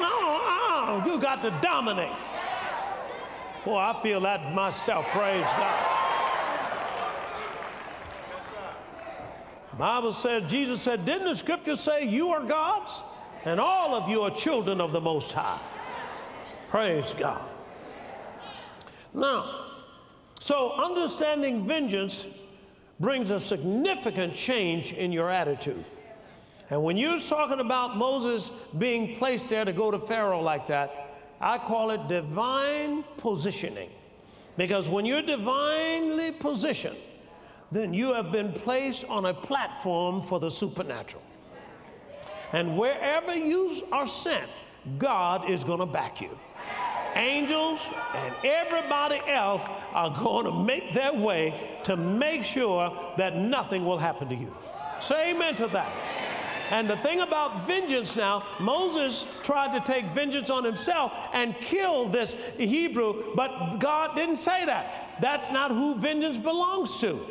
No, 0.00 0.16
uh, 0.42 1.06
you 1.06 1.20
got 1.20 1.42
to 1.42 1.50
dominate. 1.62 2.16
Boy, 3.64 3.78
I 3.78 4.00
feel 4.02 4.20
that 4.22 4.52
myself. 4.52 5.06
Praise 5.06 5.42
God. 5.42 5.85
Bible 9.78 10.12
said, 10.12 10.48
Jesus 10.48 10.82
said, 10.82 11.04
didn't 11.04 11.28
the 11.28 11.34
scripture 11.34 11.76
say 11.76 12.04
you 12.04 12.30
are 12.30 12.42
God's? 12.42 12.92
And 13.44 13.60
all 13.60 13.94
of 13.94 14.08
you 14.08 14.22
are 14.22 14.30
children 14.30 14.80
of 14.80 14.92
the 14.92 15.00
Most 15.00 15.32
High. 15.32 15.60
Praise 16.70 17.04
God. 17.18 17.44
Now, 19.12 19.66
so 20.40 20.72
understanding 20.72 21.66
vengeance 21.66 22.24
brings 22.98 23.30
a 23.30 23.38
significant 23.38 24.34
change 24.34 24.92
in 24.92 25.12
your 25.12 25.30
attitude. 25.30 25.84
And 26.70 26.82
when 26.82 26.96
you're 26.96 27.20
talking 27.20 27.60
about 27.60 27.96
Moses 27.96 28.50
being 28.78 29.16
placed 29.16 29.48
there 29.48 29.64
to 29.64 29.72
go 29.72 29.90
to 29.90 29.98
Pharaoh 29.98 30.40
like 30.40 30.66
that, 30.68 31.14
I 31.40 31.58
call 31.58 31.90
it 31.90 32.08
divine 32.08 33.04
positioning. 33.18 33.90
Because 34.56 34.88
when 34.88 35.04
you're 35.04 35.22
divinely 35.22 36.32
positioned, 36.32 36.96
then 37.72 37.92
you 37.92 38.14
have 38.14 38.32
been 38.32 38.52
placed 38.52 39.04
on 39.04 39.26
a 39.26 39.34
platform 39.34 40.22
for 40.22 40.38
the 40.38 40.50
supernatural. 40.50 41.22
And 42.52 42.78
wherever 42.78 43.34
you 43.34 43.82
are 43.92 44.08
sent, 44.08 44.48
God 44.98 45.50
is 45.50 45.64
going 45.64 45.80
to 45.80 45.86
back 45.86 46.20
you. 46.20 46.30
Angels 47.16 47.80
and 48.14 48.34
everybody 48.44 49.20
else 49.26 49.62
are 49.92 50.10
going 50.22 50.44
to 50.44 50.52
make 50.52 50.92
their 50.92 51.14
way 51.14 51.78
to 51.84 51.96
make 51.96 52.44
sure 52.44 53.14
that 53.16 53.36
nothing 53.36 53.84
will 53.84 53.98
happen 53.98 54.28
to 54.28 54.34
you. 54.34 54.54
Say 55.00 55.30
amen 55.30 55.56
to 55.56 55.66
that. 55.68 55.92
And 56.70 56.90
the 56.90 56.96
thing 56.98 57.20
about 57.20 57.66
vengeance 57.66 58.16
now, 58.16 58.44
Moses 58.60 59.24
tried 59.44 59.78
to 59.78 59.92
take 59.92 60.04
vengeance 60.12 60.50
on 60.50 60.64
himself 60.64 61.12
and 61.32 61.54
kill 61.60 62.08
this 62.08 62.34
Hebrew, 62.58 63.34
but 63.34 63.78
God 63.78 64.16
didn't 64.16 64.36
say 64.36 64.64
that. 64.66 65.16
That's 65.20 65.50
not 65.50 65.70
who 65.70 65.94
vengeance 65.94 66.36
belongs 66.36 66.98
to. 66.98 67.26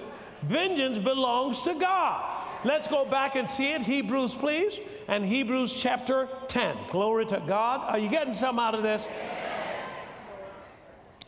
Vengeance 0.48 0.98
belongs 0.98 1.62
to 1.64 1.74
God. 1.76 2.32
Let's 2.64 2.88
go 2.88 3.06
back 3.06 3.36
and 3.36 3.50
see 3.50 3.72
it. 3.72 3.82
Hebrews, 3.82 4.36
please. 4.36 4.80
And 5.08 5.26
Hebrews 5.26 5.74
chapter 5.74 6.28
10. 6.48 6.76
Glory 6.92 7.26
to 7.28 7.44
God. 7.48 7.82
Are 7.82 8.00
you 8.00 8.10
getting 8.10 8.36
some 8.36 8.58
out 8.58 8.74
of 8.74 8.82
this? 8.82 9.04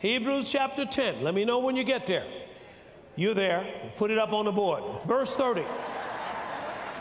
Hebrews 0.00 0.50
chapter 0.50 0.84
10. 0.84 1.22
Let 1.22 1.34
me 1.34 1.44
know 1.44 1.58
when 1.58 1.76
you 1.76 1.84
get 1.84 2.06
there. 2.06 2.26
You're 3.16 3.34
there. 3.34 3.66
Put 3.96 4.10
it 4.10 4.18
up 4.18 4.32
on 4.32 4.44
the 4.44 4.52
board. 4.52 4.82
Verse 5.06 5.30
30. 5.34 5.64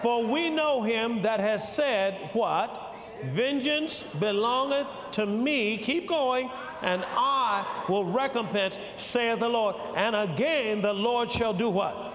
For 0.02 0.26
we 0.26 0.50
know 0.50 0.84
him 0.84 1.24
that 1.24 1.40
has 1.40 1.74
said, 1.74 2.30
What? 2.34 2.96
Vengeance 3.34 4.04
belongeth 4.20 4.88
to 5.14 5.26
me. 5.26 5.78
Keep 5.78 6.08
going 6.08 6.52
and 6.82 7.04
I 7.08 7.86
will 7.90 8.06
recompense, 8.06 8.76
saith 8.98 9.40
the 9.40 9.50
Lord. 9.50 9.76
And 9.96 10.16
again, 10.16 10.82
the 10.82 10.94
Lord 10.94 11.32
shall 11.32 11.54
do 11.54 11.70
what? 11.70 12.07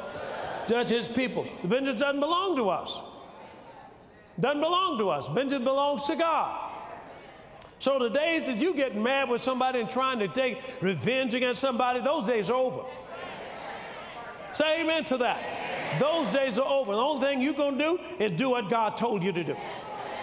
Judge 0.68 0.88
his 0.88 1.08
people. 1.08 1.46
vengeance 1.64 2.00
doesn't 2.00 2.20
belong 2.20 2.56
to 2.56 2.68
us. 2.68 2.92
Doesn't 4.40 4.60
belong 4.60 4.98
to 4.98 5.10
us. 5.10 5.26
Vengeance 5.34 5.64
belongs 5.64 6.04
to 6.04 6.16
God. 6.16 6.70
So 7.78 7.98
the 7.98 8.10
days 8.10 8.46
that 8.46 8.58
you 8.58 8.74
get 8.74 8.96
mad 8.96 9.28
with 9.28 9.42
somebody 9.42 9.80
and 9.80 9.90
trying 9.90 10.20
to 10.20 10.28
take 10.28 10.58
revenge 10.80 11.34
against 11.34 11.60
somebody, 11.60 12.00
those 12.00 12.26
days 12.28 12.48
are 12.48 12.54
over. 12.54 12.84
Say 14.52 14.82
amen 14.82 15.04
to 15.06 15.16
that. 15.18 15.98
Those 15.98 16.32
days 16.32 16.58
are 16.58 16.66
over. 16.66 16.92
The 16.92 16.98
only 16.98 17.26
thing 17.26 17.40
you're 17.40 17.54
going 17.54 17.78
to 17.78 17.84
do 17.84 17.98
is 18.18 18.38
do 18.38 18.50
what 18.50 18.70
God 18.70 18.96
told 18.96 19.22
you 19.22 19.32
to 19.32 19.44
do. 19.44 19.56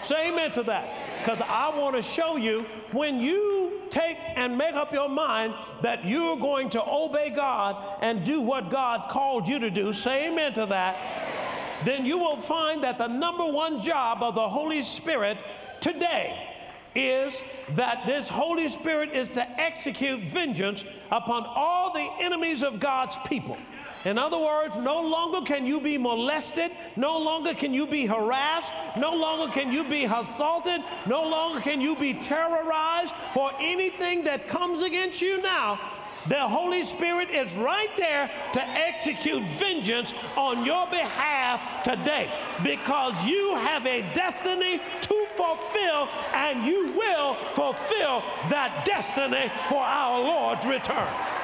Say 0.09 0.29
amen 0.29 0.51
to 0.53 0.63
that. 0.63 1.19
Because 1.19 1.39
I 1.47 1.69
want 1.77 1.95
to 1.95 2.01
show 2.01 2.35
you 2.35 2.65
when 2.93 3.19
you 3.19 3.81
take 3.91 4.17
and 4.35 4.57
make 4.57 4.73
up 4.73 4.91
your 4.91 5.07
mind 5.07 5.53
that 5.83 6.03
you're 6.03 6.35
going 6.35 6.71
to 6.71 6.83
obey 6.83 7.29
God 7.29 7.99
and 8.01 8.25
do 8.25 8.41
what 8.41 8.71
God 8.71 9.11
called 9.11 9.47
you 9.47 9.59
to 9.59 9.69
do, 9.69 9.93
say 9.93 10.27
amen 10.27 10.53
to 10.53 10.65
that, 10.65 11.85
then 11.85 12.07
you 12.07 12.17
will 12.17 12.41
find 12.41 12.83
that 12.83 12.97
the 12.97 13.05
number 13.05 13.45
one 13.45 13.83
job 13.83 14.23
of 14.23 14.33
the 14.33 14.49
Holy 14.49 14.81
Spirit 14.81 15.43
today 15.79 16.55
is 16.95 17.31
that 17.75 18.01
this 18.07 18.27
Holy 18.27 18.67
Spirit 18.67 19.11
is 19.13 19.29
to 19.29 19.61
execute 19.61 20.23
vengeance 20.33 20.83
upon 21.11 21.45
all 21.45 21.93
the 21.93 22.09
enemies 22.19 22.63
of 22.63 22.79
God's 22.79 23.15
people. 23.27 23.57
In 24.05 24.17
other 24.17 24.37
words, 24.37 24.75
no 24.77 25.01
longer 25.01 25.41
can 25.45 25.65
you 25.65 25.81
be 25.81 25.97
molested, 25.97 26.71
no 26.95 27.17
longer 27.17 27.53
can 27.53 27.73
you 27.73 27.85
be 27.85 28.05
harassed, 28.05 28.71
no 28.97 29.13
longer 29.13 29.51
can 29.51 29.73
you 29.73 29.83
be 29.83 30.05
assaulted, 30.05 30.81
no 31.05 31.27
longer 31.27 31.59
can 31.59 31.81
you 31.81 31.97
be 31.97 32.13
terrorized 32.13 33.13
for 33.33 33.51
anything 33.59 34.23
that 34.23 34.47
comes 34.47 34.83
against 34.83 35.21
you 35.21 35.41
now. 35.41 35.79
The 36.27 36.47
Holy 36.47 36.83
Spirit 36.83 37.29
is 37.29 37.51
right 37.53 37.89
there 37.97 38.29
to 38.53 38.61
execute 38.61 39.43
vengeance 39.51 40.13
on 40.37 40.65
your 40.65 40.85
behalf 40.87 41.83
today 41.83 42.29
because 42.63 43.13
you 43.25 43.55
have 43.55 43.85
a 43.85 44.01
destiny 44.13 44.81
to 45.01 45.27
fulfill 45.35 46.07
and 46.33 46.65
you 46.65 46.93
will 46.93 47.35
fulfill 47.53 48.21
that 48.49 48.83
destiny 48.85 49.51
for 49.69 49.81
our 49.81 50.19
Lord's 50.19 50.65
return. 50.65 51.38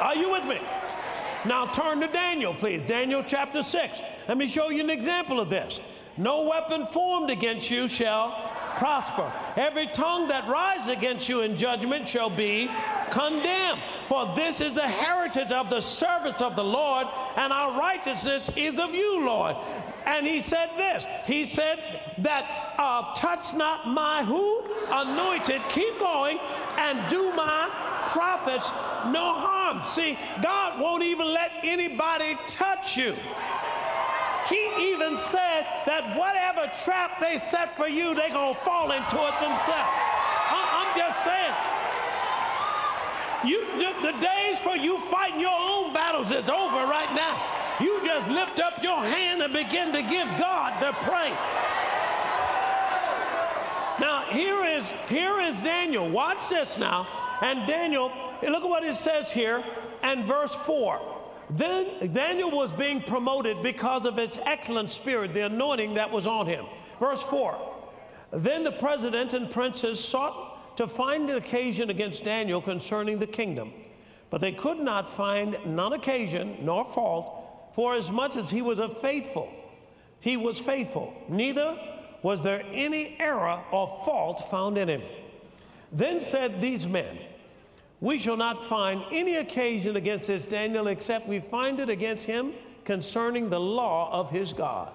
Are 0.00 0.14
you 0.14 0.30
with 0.30 0.44
me? 0.44 0.58
Now 1.44 1.66
turn 1.66 2.00
to 2.00 2.08
Daniel, 2.08 2.54
please. 2.54 2.82
Daniel 2.86 3.22
chapter 3.24 3.62
6. 3.62 3.98
Let 4.28 4.38
me 4.38 4.46
show 4.46 4.70
you 4.70 4.80
an 4.80 4.90
example 4.90 5.40
of 5.40 5.50
this. 5.50 5.78
No 6.16 6.42
weapon 6.42 6.86
formed 6.92 7.30
against 7.30 7.70
you 7.70 7.88
shall 7.88 8.50
prosper. 8.78 9.32
Every 9.56 9.88
tongue 9.88 10.28
that 10.28 10.48
rises 10.48 10.88
against 10.88 11.28
you 11.28 11.40
in 11.40 11.58
judgment 11.58 12.08
shall 12.08 12.30
be 12.30 12.70
condemned. 13.10 13.80
For 14.08 14.32
this 14.34 14.60
is 14.60 14.74
the 14.74 14.86
heritage 14.86 15.52
of 15.52 15.70
the 15.70 15.80
servants 15.80 16.40
of 16.40 16.56
the 16.56 16.64
Lord, 16.64 17.06
and 17.36 17.52
our 17.52 17.78
righteousness 17.78 18.48
is 18.56 18.78
of 18.78 18.94
you, 18.94 19.24
Lord. 19.24 19.56
And 20.06 20.26
he 20.26 20.42
said 20.42 20.70
this 20.76 21.04
He 21.26 21.44
said 21.44 21.78
that 22.18 22.74
uh, 22.78 23.14
touch 23.16 23.54
not 23.54 23.88
my 23.88 24.24
who? 24.24 24.62
Anointed, 24.88 25.62
keep 25.68 25.98
going, 25.98 26.38
and 26.76 27.08
do 27.10 27.32
my 27.32 27.70
prophets 28.12 28.70
no 29.12 29.34
harm. 29.34 29.82
See, 29.94 30.18
God 30.42 30.80
won't 30.80 31.02
even 31.02 31.26
let 31.32 31.50
anybody 31.62 32.36
touch 32.48 32.96
you. 32.96 33.14
He 34.48 34.92
even 34.92 35.16
said 35.16 35.66
that 35.86 36.16
whatever 36.18 36.70
trap 36.84 37.18
they 37.20 37.38
set 37.38 37.76
for 37.76 37.88
you, 37.88 38.14
they're 38.14 38.30
going 38.30 38.54
to 38.54 38.60
fall 38.60 38.92
into 38.92 39.16
it 39.16 39.34
themselves. 39.40 39.90
I'm 40.50 40.98
just 40.98 41.24
saying. 41.24 41.54
You, 43.44 43.60
the 44.02 44.12
days 44.20 44.58
for 44.60 44.76
you 44.76 44.98
fighting 45.10 45.40
your 45.40 45.58
own 45.58 45.92
battles 45.92 46.28
is 46.28 46.48
over 46.48 46.86
right 46.86 47.12
now. 47.14 47.36
You 47.80 48.00
just 48.04 48.28
lift 48.28 48.60
up 48.60 48.82
your 48.82 49.00
hand 49.00 49.42
and 49.42 49.52
begin 49.52 49.92
to 49.92 50.02
give 50.02 50.28
God 50.38 50.80
the 50.80 50.92
praise. 51.04 51.36
Now, 54.00 54.24
here 54.30 54.64
is, 54.64 54.90
here 55.08 55.40
is 55.40 55.60
Daniel. 55.60 56.08
Watch 56.08 56.48
this 56.48 56.78
now. 56.78 57.06
And 57.42 57.66
Daniel, 57.66 58.10
look 58.50 58.64
at 58.64 58.68
what 58.68 58.84
it 58.84 58.96
says 58.96 59.30
here 59.30 59.64
and 60.02 60.26
verse 60.26 60.54
4. 60.66 61.00
Then 61.50 62.12
Daniel 62.12 62.50
was 62.50 62.72
being 62.72 63.02
promoted 63.02 63.62
because 63.62 64.06
of 64.06 64.18
its 64.18 64.38
excellent 64.44 64.90
spirit, 64.90 65.34
the 65.34 65.42
anointing 65.46 65.94
that 65.94 66.10
was 66.10 66.26
on 66.26 66.46
him. 66.46 66.64
Verse 66.98 67.22
4. 67.22 67.56
Then 68.32 68.64
the 68.64 68.72
presidents 68.72 69.34
and 69.34 69.50
princes 69.50 70.00
sought 70.00 70.76
to 70.76 70.88
find 70.88 71.30
an 71.30 71.36
occasion 71.36 71.90
against 71.90 72.24
Daniel 72.24 72.60
concerning 72.60 73.18
the 73.18 73.26
kingdom, 73.26 73.72
but 74.30 74.40
they 74.40 74.52
could 74.52 74.78
not 74.78 75.14
find 75.14 75.56
none 75.66 75.92
occasion 75.92 76.58
nor 76.62 76.90
fault 76.92 77.72
for 77.74 77.94
as 77.94 78.10
much 78.10 78.36
as 78.36 78.50
he 78.50 78.62
was 78.62 78.78
a 78.78 78.88
faithful, 78.88 79.48
he 80.20 80.36
was 80.36 80.58
faithful. 80.58 81.12
Neither 81.28 81.78
was 82.22 82.42
there 82.42 82.62
any 82.72 83.16
error 83.20 83.62
or 83.70 84.02
fault 84.04 84.48
found 84.50 84.78
in 84.78 84.88
him. 84.88 85.02
Then 85.92 86.20
said 86.20 86.60
these 86.60 86.86
men, 86.86 87.18
We 88.04 88.18
shall 88.18 88.36
not 88.36 88.62
find 88.62 89.02
any 89.10 89.36
occasion 89.36 89.96
against 89.96 90.26
this 90.26 90.44
Daniel 90.44 90.88
except 90.88 91.26
we 91.26 91.40
find 91.40 91.80
it 91.80 91.88
against 91.88 92.26
him 92.26 92.52
concerning 92.84 93.48
the 93.48 93.58
law 93.58 94.12
of 94.12 94.30
his 94.30 94.52
God. 94.52 94.92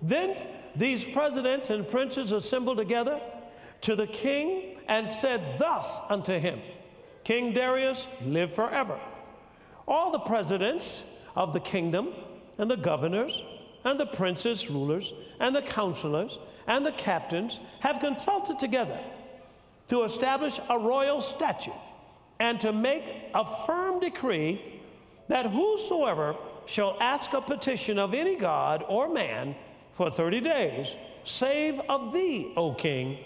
Then 0.00 0.34
these 0.74 1.04
presidents 1.04 1.68
and 1.68 1.86
princes 1.86 2.32
assembled 2.32 2.78
together 2.78 3.20
to 3.82 3.94
the 3.94 4.06
king 4.06 4.78
and 4.88 5.10
said 5.10 5.58
thus 5.58 5.98
unto 6.08 6.38
him 6.38 6.62
King 7.24 7.52
Darius, 7.52 8.06
live 8.24 8.54
forever. 8.54 8.98
All 9.86 10.10
the 10.10 10.20
presidents 10.20 11.04
of 11.36 11.52
the 11.52 11.60
kingdom, 11.60 12.14
and 12.56 12.70
the 12.70 12.76
governors, 12.78 13.42
and 13.84 14.00
the 14.00 14.06
princes, 14.06 14.70
rulers, 14.70 15.12
and 15.40 15.54
the 15.54 15.60
counselors, 15.60 16.38
and 16.66 16.86
the 16.86 16.92
captains 16.92 17.60
have 17.80 18.00
consulted 18.00 18.58
together 18.58 18.98
to 19.88 20.04
establish 20.04 20.58
a 20.70 20.78
royal 20.78 21.20
statute 21.20 21.74
and 22.40 22.60
to 22.60 22.72
make 22.72 23.04
a 23.34 23.66
firm 23.66 24.00
decree 24.00 24.80
that 25.28 25.46
whosoever 25.46 26.36
shall 26.66 26.96
ask 27.00 27.32
a 27.32 27.40
petition 27.40 27.98
of 27.98 28.14
any 28.14 28.36
god 28.36 28.84
or 28.88 29.08
man 29.08 29.54
for 29.96 30.10
30 30.10 30.40
days, 30.40 30.88
save 31.24 31.80
of 31.88 32.12
thee, 32.12 32.52
O 32.56 32.74
king, 32.74 33.18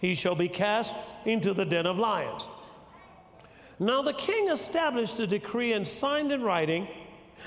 he 0.00 0.14
shall 0.14 0.34
be 0.34 0.48
cast 0.48 0.92
into 1.24 1.54
the 1.54 1.64
den 1.64 1.86
of 1.86 1.98
lions. 1.98 2.46
Now 3.78 4.02
the 4.02 4.14
king 4.14 4.48
established 4.48 5.18
a 5.20 5.26
decree 5.26 5.72
and 5.72 5.86
signed 5.86 6.32
in 6.32 6.42
writing 6.42 6.88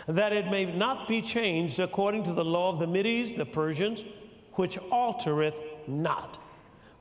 that 0.07 0.31
it 0.33 0.49
may 0.49 0.65
not 0.65 1.07
be 1.07 1.21
changed 1.21 1.79
according 1.79 2.23
to 2.25 2.33
the 2.33 2.45
law 2.45 2.71
of 2.71 2.79
the 2.79 2.87
Medes, 2.87 3.35
the 3.35 3.45
Persians, 3.45 4.03
which 4.53 4.77
altereth 4.91 5.55
not. 5.87 6.37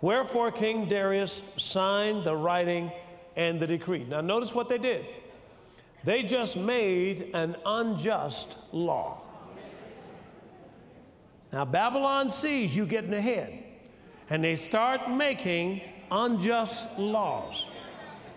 Wherefore 0.00 0.52
King 0.52 0.88
Darius 0.88 1.40
signed 1.56 2.24
the 2.24 2.36
writing 2.36 2.92
and 3.38 3.58
the 3.60 3.66
decree. 3.66 4.04
Now, 4.04 4.20
notice 4.20 4.52
what 4.52 4.68
they 4.68 4.76
did. 4.76 5.06
They 6.04 6.24
just 6.24 6.56
made 6.56 7.30
an 7.32 7.56
unjust 7.64 8.56
law. 8.72 9.22
Now, 11.52 11.64
Babylon 11.64 12.30
sees 12.30 12.76
you 12.76 12.84
getting 12.84 13.14
ahead, 13.14 13.62
and 14.28 14.44
they 14.44 14.56
start 14.56 15.10
making 15.10 15.80
unjust 16.10 16.88
laws 16.98 17.64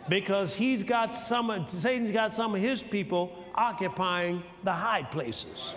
because 0.08 0.56
he's 0.56 0.84
got 0.84 1.16
some, 1.16 1.66
Satan's 1.68 2.12
got 2.12 2.36
some 2.36 2.56
of 2.56 2.62
his 2.62 2.82
people 2.82 3.32
occupying 3.56 4.44
the 4.64 4.72
high 4.72 5.04
places. 5.04 5.74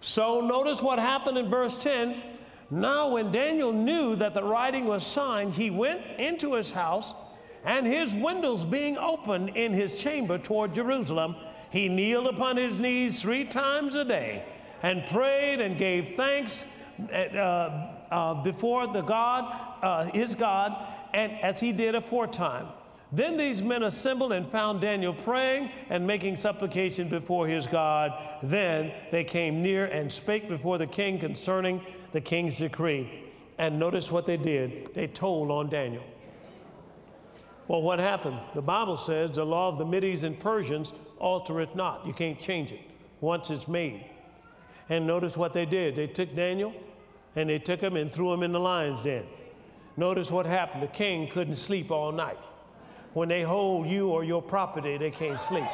So 0.00 0.40
notice 0.40 0.80
what 0.80 0.98
happened 0.98 1.36
in 1.38 1.50
verse 1.50 1.76
10. 1.76 2.22
Now, 2.70 3.10
when 3.10 3.30
Daniel 3.30 3.72
knew 3.72 4.16
that 4.16 4.34
the 4.34 4.42
writing 4.42 4.86
was 4.86 5.06
signed, 5.06 5.52
he 5.52 5.70
went 5.70 6.00
into 6.18 6.54
his 6.54 6.70
house, 6.70 7.12
and 7.66 7.84
his 7.84 8.14
windows 8.14 8.64
being 8.64 8.96
open 8.96 9.48
in 9.48 9.72
his 9.72 9.94
chamber 9.96 10.38
toward 10.38 10.72
Jerusalem, 10.72 11.34
he 11.70 11.88
kneeled 11.88 12.28
upon 12.28 12.56
his 12.56 12.78
knees 12.78 13.20
three 13.20 13.44
times 13.44 13.96
a 13.96 14.04
day 14.04 14.44
and 14.82 15.04
prayed 15.06 15.60
and 15.60 15.76
gave 15.76 16.16
thanks 16.16 16.64
uh, 17.12 17.16
uh, 17.16 18.34
before 18.42 18.86
the 18.86 19.02
God, 19.02 19.52
uh, 19.82 20.04
his 20.12 20.34
God, 20.34 20.74
and 21.12 21.32
as 21.42 21.58
he 21.58 21.72
did 21.72 21.96
aforetime. 21.96 22.68
Then 23.12 23.36
these 23.36 23.62
men 23.62 23.82
assembled 23.82 24.32
and 24.32 24.50
found 24.50 24.80
Daniel 24.80 25.12
praying 25.12 25.70
and 25.90 26.06
making 26.06 26.36
supplication 26.36 27.08
before 27.08 27.48
his 27.48 27.66
God. 27.66 28.12
Then 28.42 28.92
they 29.10 29.24
came 29.24 29.62
near 29.62 29.86
and 29.86 30.10
spake 30.10 30.48
before 30.48 30.78
the 30.78 30.86
king 30.86 31.18
concerning 31.18 31.80
the 32.12 32.20
king's 32.20 32.58
decree. 32.58 33.24
And 33.58 33.78
notice 33.78 34.10
what 34.10 34.26
they 34.26 34.36
did 34.36 34.94
they 34.94 35.06
told 35.06 35.50
on 35.50 35.68
Daniel. 35.68 36.02
Well, 37.68 37.82
what 37.82 37.98
happened? 37.98 38.38
The 38.54 38.62
Bible 38.62 38.96
says 38.96 39.32
the 39.32 39.44
law 39.44 39.68
of 39.68 39.78
the 39.78 39.84
Medes 39.84 40.22
and 40.22 40.38
Persians 40.38 40.92
altereth 41.20 41.74
not. 41.74 42.06
You 42.06 42.12
can't 42.12 42.40
change 42.40 42.70
it 42.72 42.80
once 43.20 43.50
it's 43.50 43.66
made. 43.66 44.04
And 44.88 45.06
notice 45.06 45.36
what 45.36 45.52
they 45.52 45.66
did. 45.66 45.96
They 45.96 46.06
took 46.06 46.34
Daniel 46.36 46.72
and 47.34 47.50
they 47.50 47.58
took 47.58 47.80
him 47.80 47.96
and 47.96 48.12
threw 48.12 48.32
him 48.32 48.42
in 48.42 48.52
the 48.52 48.60
lion's 48.60 49.02
den. 49.02 49.24
Notice 49.96 50.30
what 50.30 50.46
happened. 50.46 50.82
The 50.82 50.88
king 50.88 51.28
couldn't 51.28 51.56
sleep 51.56 51.90
all 51.90 52.12
night 52.12 52.38
when 53.16 53.30
they 53.30 53.40
hold 53.40 53.86
you 53.86 54.08
or 54.08 54.24
your 54.24 54.42
property, 54.42 54.98
they 54.98 55.10
can't 55.10 55.40
sleep. 55.40 55.64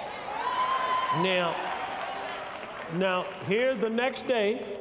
Now, 1.16 1.56
now 2.94 3.26
here 3.48 3.74
the 3.74 3.90
next 3.90 4.28
day, 4.28 4.78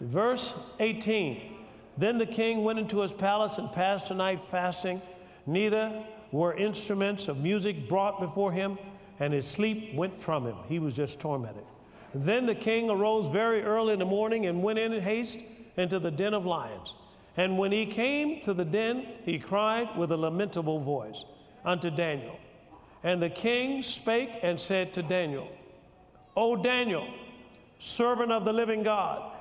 verse 0.00 0.54
18. 0.78 1.56
Then 1.98 2.18
the 2.18 2.26
king 2.26 2.62
went 2.62 2.78
into 2.78 3.00
his 3.00 3.10
palace 3.10 3.58
and 3.58 3.70
passed 3.72 4.10
the 4.10 4.14
night 4.14 4.42
fasting. 4.48 5.02
Neither 5.44 6.04
were 6.32 6.54
instruments 6.54 7.28
of 7.28 7.36
music 7.36 7.88
brought 7.88 8.18
before 8.18 8.50
him, 8.50 8.78
and 9.20 9.32
his 9.32 9.46
sleep 9.46 9.94
went 9.94 10.20
from 10.20 10.46
him. 10.46 10.56
He 10.68 10.78
was 10.78 10.94
just 10.94 11.20
tormented. 11.20 11.64
Then 12.14 12.46
the 12.46 12.54
king 12.54 12.90
arose 12.90 13.28
very 13.28 13.62
early 13.62 13.92
in 13.92 13.98
the 13.98 14.04
morning 14.04 14.46
and 14.46 14.62
went 14.62 14.78
in 14.78 14.98
haste 15.00 15.38
into 15.76 15.98
the 15.98 16.10
den 16.10 16.34
of 16.34 16.44
lions. 16.44 16.94
And 17.36 17.56
when 17.56 17.72
he 17.72 17.86
came 17.86 18.42
to 18.42 18.52
the 18.52 18.64
den, 18.64 19.06
he 19.24 19.38
cried 19.38 19.96
with 19.96 20.10
a 20.10 20.16
lamentable 20.16 20.80
voice 20.80 21.24
unto 21.64 21.90
Daniel. 21.90 22.36
And 23.04 23.22
the 23.22 23.30
king 23.30 23.82
spake 23.82 24.30
and 24.42 24.60
said 24.60 24.92
to 24.94 25.02
Daniel, 25.02 25.48
O 26.36 26.56
Daniel, 26.56 27.06
servant 27.78 28.32
of 28.32 28.44
the 28.44 28.52
living 28.52 28.82
God, 28.82 29.32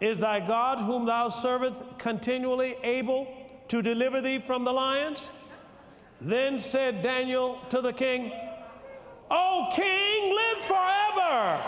is 0.00 0.18
thy 0.18 0.40
God 0.40 0.78
whom 0.78 1.06
thou 1.06 1.28
servest 1.28 1.74
continually 1.98 2.76
able 2.82 3.26
to 3.68 3.82
deliver 3.82 4.20
thee 4.20 4.38
from 4.38 4.64
the 4.64 4.72
lions? 4.72 5.22
Then 6.20 6.60
said 6.60 7.02
Daniel 7.02 7.58
to 7.70 7.80
the 7.80 7.92
king, 7.92 8.32
O 9.30 9.70
king, 9.74 10.34
live 10.34 10.64
forever. 10.64 11.62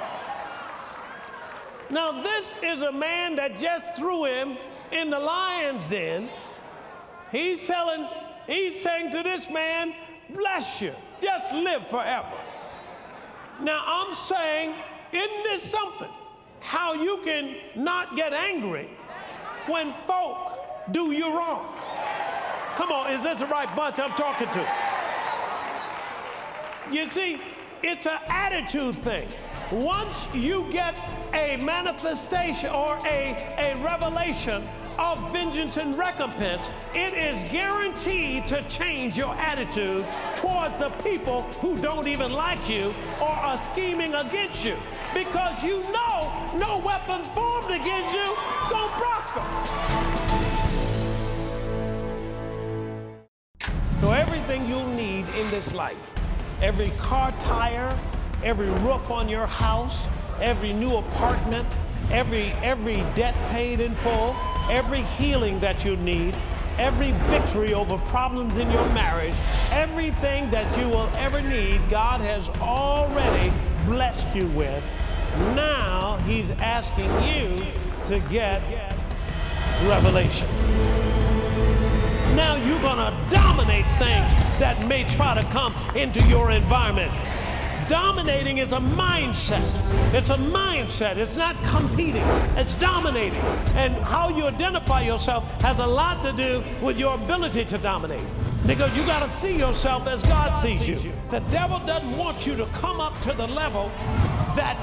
Now, 1.90 2.22
this 2.22 2.52
is 2.62 2.82
a 2.82 2.92
man 2.92 3.36
that 3.36 3.60
just 3.60 3.96
threw 3.96 4.24
him 4.24 4.56
in 4.92 5.10
the 5.10 5.18
lion's 5.18 5.86
den. 5.88 6.28
He's 7.30 7.66
telling 7.66 8.08
He's 8.46 8.80
saying 8.80 9.10
to 9.10 9.22
this 9.22 9.48
man, 9.50 9.92
bless 10.30 10.80
you, 10.80 10.92
just 11.20 11.52
live 11.52 11.88
forever. 11.88 12.38
Now 13.60 13.82
I'm 13.84 14.14
saying, 14.14 14.74
isn't 15.12 15.42
this 15.44 15.62
something? 15.62 16.10
How 16.60 16.94
you 16.94 17.20
can 17.24 17.56
not 17.74 18.16
get 18.16 18.32
angry 18.32 18.88
when 19.66 19.94
folk 20.06 20.58
do 20.92 21.10
you 21.12 21.26
wrong. 21.26 21.74
Come 22.76 22.92
on, 22.92 23.10
is 23.10 23.22
this 23.22 23.38
the 23.38 23.46
right 23.46 23.74
bunch 23.74 23.98
I'm 23.98 24.10
talking 24.10 24.50
to? 24.50 24.68
You 26.92 27.08
see, 27.08 27.40
it's 27.82 28.04
an 28.04 28.18
attitude 28.28 29.02
thing. 29.02 29.28
Once 29.72 30.26
you 30.34 30.70
get 30.70 30.94
a 31.32 31.56
manifestation 31.56 32.68
or 32.68 32.98
a, 33.06 33.34
a 33.56 33.82
revelation 33.82 34.62
of 34.98 35.32
vengeance 35.32 35.78
and 35.78 35.96
recompense, 35.96 36.68
it 36.94 37.14
is 37.14 37.50
guaranteed 37.50 38.46
to 38.48 38.62
change 38.68 39.16
your 39.16 39.34
attitude 39.36 40.06
towards 40.36 40.78
the 40.78 40.90
people 41.02 41.42
who 41.62 41.78
don't 41.78 42.06
even 42.06 42.30
like 42.30 42.68
you 42.68 42.94
or 43.22 43.30
are 43.30 43.58
scheming 43.72 44.14
against 44.14 44.62
you. 44.66 44.76
Because 45.14 45.62
you 45.64 45.80
know 45.92 46.50
no 46.58 46.76
weapon 46.84 47.24
formed 47.34 47.70
against 47.70 48.14
you 48.14 48.55
this 55.56 55.72
life, 55.72 56.12
every 56.60 56.90
car 56.98 57.32
tire, 57.38 57.98
every 58.44 58.68
roof 58.84 59.10
on 59.10 59.26
your 59.26 59.46
house, 59.46 60.06
every 60.38 60.74
new 60.74 60.96
apartment, 60.96 61.66
every 62.10 62.52
every 62.72 62.96
debt 63.14 63.34
paid 63.48 63.80
in 63.80 63.94
full, 63.94 64.36
every 64.68 65.00
healing 65.16 65.58
that 65.60 65.82
you 65.82 65.96
need, 65.96 66.36
every 66.76 67.12
victory 67.30 67.72
over 67.72 67.96
problems 68.12 68.58
in 68.58 68.70
your 68.70 68.86
marriage, 68.90 69.34
everything 69.70 70.50
that 70.50 70.68
you 70.78 70.90
will 70.90 71.08
ever 71.16 71.40
need, 71.40 71.80
God 71.88 72.20
has 72.20 72.50
already 72.60 73.50
blessed 73.86 74.36
you 74.36 74.46
with. 74.48 74.84
Now 75.54 76.18
he's 76.26 76.50
asking 76.60 77.10
you 77.24 77.56
to 78.08 78.20
get 78.28 78.60
revelation. 79.88 80.48
Now 82.34 82.56
you're 82.56 82.80
going 82.80 82.98
to 82.98 83.14
dominate 83.30 83.86
things 83.98 84.30
that 84.58 84.84
may 84.86 85.04
try 85.04 85.34
to 85.34 85.44
come 85.50 85.74
into 85.94 86.22
your 86.28 86.50
environment. 86.50 87.12
Dominating 87.88 88.58
is 88.58 88.72
a 88.72 88.78
mindset. 88.78 89.62
It's 90.12 90.30
a 90.30 90.36
mindset. 90.36 91.18
It's 91.18 91.36
not 91.36 91.54
competing. 91.62 92.24
It's 92.56 92.74
dominating. 92.74 93.40
And 93.76 93.94
how 93.94 94.28
you 94.28 94.44
identify 94.44 95.02
yourself 95.02 95.44
has 95.62 95.78
a 95.78 95.86
lot 95.86 96.20
to 96.22 96.32
do 96.32 96.64
with 96.84 96.98
your 96.98 97.14
ability 97.14 97.64
to 97.66 97.78
dominate. 97.78 98.24
Because 98.66 98.94
you 98.96 99.06
got 99.06 99.22
to 99.22 99.30
see 99.30 99.56
yourself 99.56 100.08
as 100.08 100.20
God, 100.22 100.54
sees, 100.54 100.88
you. 100.88 101.12
The 101.30 101.38
devil 101.50 101.78
doesn't 101.86 102.16
want 102.16 102.44
you 102.44 102.56
to 102.56 102.66
come 102.66 103.00
up 103.00 103.20
to 103.20 103.32
the 103.32 103.46
level 103.46 103.92
that 104.56 104.76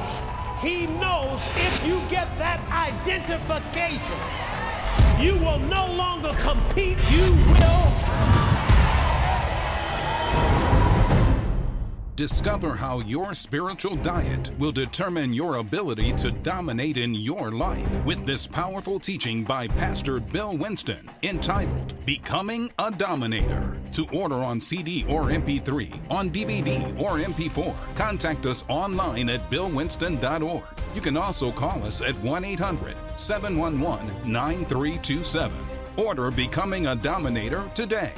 he 0.63 0.87
knows 0.87 1.41
if 1.57 1.85
you 1.85 1.99
get 2.09 2.37
that 2.37 2.63
identification, 2.71 4.15
you 5.19 5.37
will 5.37 5.59
no 5.59 5.85
longer 5.93 6.31
compete. 6.39 6.97
You 7.11 7.31
will 7.33 8.52
Discover 12.15 12.75
how 12.75 12.99
your 12.99 13.33
spiritual 13.33 13.95
diet 13.95 14.51
will 14.59 14.71
determine 14.71 15.33
your 15.33 15.55
ability 15.55 16.11
to 16.17 16.29
dominate 16.29 16.97
in 16.97 17.15
your 17.15 17.51
life 17.51 18.05
with 18.05 18.23
this 18.23 18.45
powerful 18.45 18.99
teaching 18.99 19.43
by 19.43 19.67
Pastor 19.67 20.19
Bill 20.19 20.55
Winston 20.55 21.09
entitled 21.23 21.95
Becoming 22.05 22.69
a 22.77 22.91
Dominator. 22.91 23.79
To 23.93 24.07
order 24.13 24.35
on 24.35 24.61
CD 24.61 25.03
or 25.09 25.23
MP3, 25.23 26.11
on 26.11 26.29
DVD 26.29 26.83
or 27.01 27.17
MP4, 27.17 27.73
contact 27.95 28.45
us 28.45 28.63
online 28.67 29.29
at 29.29 29.49
billwinston.org. 29.49 30.63
You 30.93 31.01
can 31.01 31.17
also 31.17 31.51
call 31.51 31.83
us 31.83 32.03
at 32.03 32.13
1 32.19 32.45
800 32.45 32.95
711 33.15 34.31
9327. 34.31 35.57
Order 35.97 36.29
Becoming 36.29 36.85
a 36.85 36.95
Dominator 36.95 37.67
today. 37.73 38.13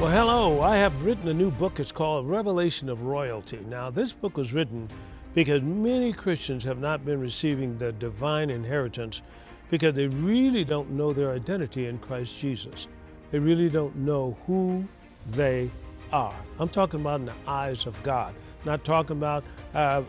Well, 0.00 0.08
hello. 0.08 0.62
I 0.62 0.78
have 0.78 1.04
written 1.04 1.28
a 1.28 1.34
new 1.34 1.50
book. 1.50 1.78
It's 1.78 1.92
called 1.92 2.26
Revelation 2.26 2.88
of 2.88 3.02
Royalty. 3.02 3.58
Now, 3.68 3.90
this 3.90 4.14
book 4.14 4.38
was 4.38 4.50
written 4.50 4.88
because 5.34 5.60
many 5.60 6.14
Christians 6.14 6.64
have 6.64 6.78
not 6.78 7.04
been 7.04 7.20
receiving 7.20 7.76
the 7.76 7.92
divine 7.92 8.48
inheritance 8.48 9.20
because 9.68 9.94
they 9.94 10.06
really 10.06 10.64
don't 10.64 10.88
know 10.92 11.12
their 11.12 11.32
identity 11.32 11.84
in 11.84 11.98
Christ 11.98 12.38
Jesus. 12.38 12.88
They 13.30 13.40
really 13.40 13.68
don't 13.68 13.94
know 13.94 14.38
who 14.46 14.88
they 15.32 15.70
are. 16.14 16.34
I'm 16.58 16.70
talking 16.70 17.02
about 17.02 17.20
in 17.20 17.26
the 17.26 17.34
eyes 17.46 17.84
of 17.84 18.02
God, 18.02 18.34
not 18.64 18.84
talking 18.84 19.18
about 19.18 19.44
uh, 19.74 20.02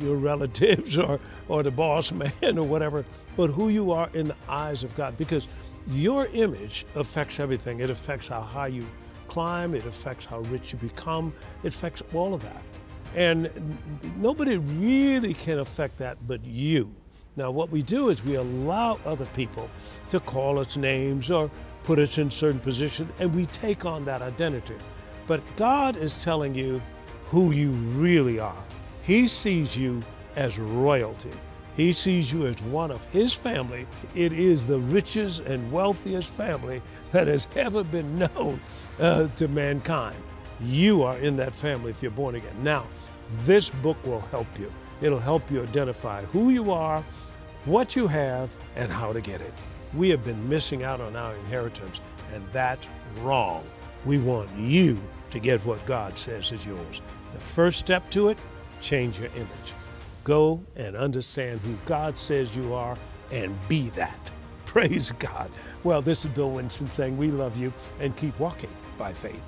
your 0.00 0.16
relatives 0.16 0.98
or, 0.98 1.20
or 1.46 1.62
the 1.62 1.70
boss 1.70 2.10
man 2.10 2.58
or 2.58 2.66
whatever, 2.66 3.04
but 3.36 3.50
who 3.50 3.68
you 3.68 3.92
are 3.92 4.10
in 4.12 4.26
the 4.26 4.36
eyes 4.48 4.82
of 4.82 4.92
God 4.96 5.16
because 5.16 5.46
your 5.86 6.26
image 6.32 6.84
affects 6.96 7.38
everything. 7.38 7.78
It 7.78 7.90
affects 7.90 8.26
how 8.26 8.40
high 8.40 8.66
you 8.66 8.84
climb, 9.36 9.74
it 9.74 9.84
affects 9.84 10.24
how 10.24 10.38
rich 10.52 10.72
you 10.72 10.78
become, 10.78 11.30
it 11.62 11.68
affects 11.68 12.02
all 12.14 12.32
of 12.32 12.40
that. 12.40 12.62
And 13.14 13.50
nobody 14.16 14.56
really 14.56 15.34
can 15.34 15.58
affect 15.58 15.98
that 15.98 16.16
but 16.26 16.42
you. 16.42 16.90
Now, 17.36 17.50
what 17.50 17.68
we 17.68 17.82
do 17.82 18.08
is 18.08 18.24
we 18.24 18.36
allow 18.36 18.98
other 19.04 19.26
people 19.36 19.68
to 20.08 20.20
call 20.20 20.58
us 20.58 20.78
names 20.78 21.30
or 21.30 21.50
put 21.84 21.98
us 21.98 22.16
in 22.16 22.30
certain 22.30 22.60
positions, 22.60 23.10
and 23.18 23.34
we 23.34 23.44
take 23.44 23.84
on 23.84 24.06
that 24.06 24.22
identity. 24.22 24.76
But 25.26 25.42
God 25.56 25.98
is 25.98 26.16
telling 26.24 26.54
you 26.54 26.80
who 27.26 27.52
you 27.52 27.72
really 27.72 28.38
are. 28.38 28.64
He 29.02 29.26
sees 29.26 29.76
you 29.76 30.02
as 30.34 30.58
royalty. 30.58 31.32
He 31.76 31.92
sees 31.92 32.32
you 32.32 32.46
as 32.46 32.58
one 32.62 32.90
of 32.90 33.04
His 33.10 33.34
family. 33.34 33.86
It 34.14 34.32
is 34.32 34.66
the 34.66 34.78
richest 34.78 35.40
and 35.40 35.70
wealthiest 35.70 36.30
family 36.30 36.80
that 37.12 37.26
has 37.26 37.48
ever 37.54 37.84
been 37.84 38.18
known 38.18 38.60
uh, 39.00 39.28
to 39.36 39.48
mankind. 39.48 40.16
You 40.60 41.02
are 41.02 41.18
in 41.18 41.36
that 41.36 41.54
family 41.54 41.90
if 41.90 42.02
you're 42.02 42.10
born 42.10 42.34
again. 42.34 42.54
Now, 42.62 42.86
this 43.44 43.68
book 43.68 43.96
will 44.04 44.20
help 44.20 44.46
you. 44.58 44.72
It'll 45.00 45.18
help 45.18 45.50
you 45.50 45.62
identify 45.62 46.24
who 46.26 46.50
you 46.50 46.72
are, 46.72 47.04
what 47.64 47.96
you 47.96 48.06
have, 48.06 48.50
and 48.76 48.90
how 48.90 49.12
to 49.12 49.20
get 49.20 49.40
it. 49.40 49.52
We 49.94 50.08
have 50.10 50.24
been 50.24 50.48
missing 50.48 50.82
out 50.82 51.00
on 51.00 51.16
our 51.16 51.34
inheritance, 51.34 52.00
and 52.32 52.44
that's 52.52 52.86
wrong. 53.20 53.64
We 54.04 54.18
want 54.18 54.50
you 54.56 55.00
to 55.30 55.38
get 55.38 55.64
what 55.66 55.84
God 55.86 56.16
says 56.16 56.52
is 56.52 56.64
yours. 56.64 57.00
The 57.34 57.40
first 57.40 57.78
step 57.78 58.08
to 58.10 58.28
it, 58.28 58.38
change 58.80 59.18
your 59.18 59.30
image. 59.36 59.72
Go 60.24 60.62
and 60.76 60.96
understand 60.96 61.60
who 61.60 61.76
God 61.84 62.18
says 62.18 62.56
you 62.56 62.72
are 62.74 62.96
and 63.30 63.56
be 63.68 63.90
that. 63.90 64.18
Praise 64.64 65.12
God. 65.18 65.50
Well, 65.84 66.02
this 66.02 66.24
is 66.24 66.30
Bill 66.32 66.50
Winston 66.50 66.90
saying 66.90 67.16
we 67.16 67.30
love 67.30 67.56
you 67.56 67.72
and 68.00 68.16
keep 68.16 68.38
walking 68.38 68.70
by 68.98 69.12
faith. 69.12 69.42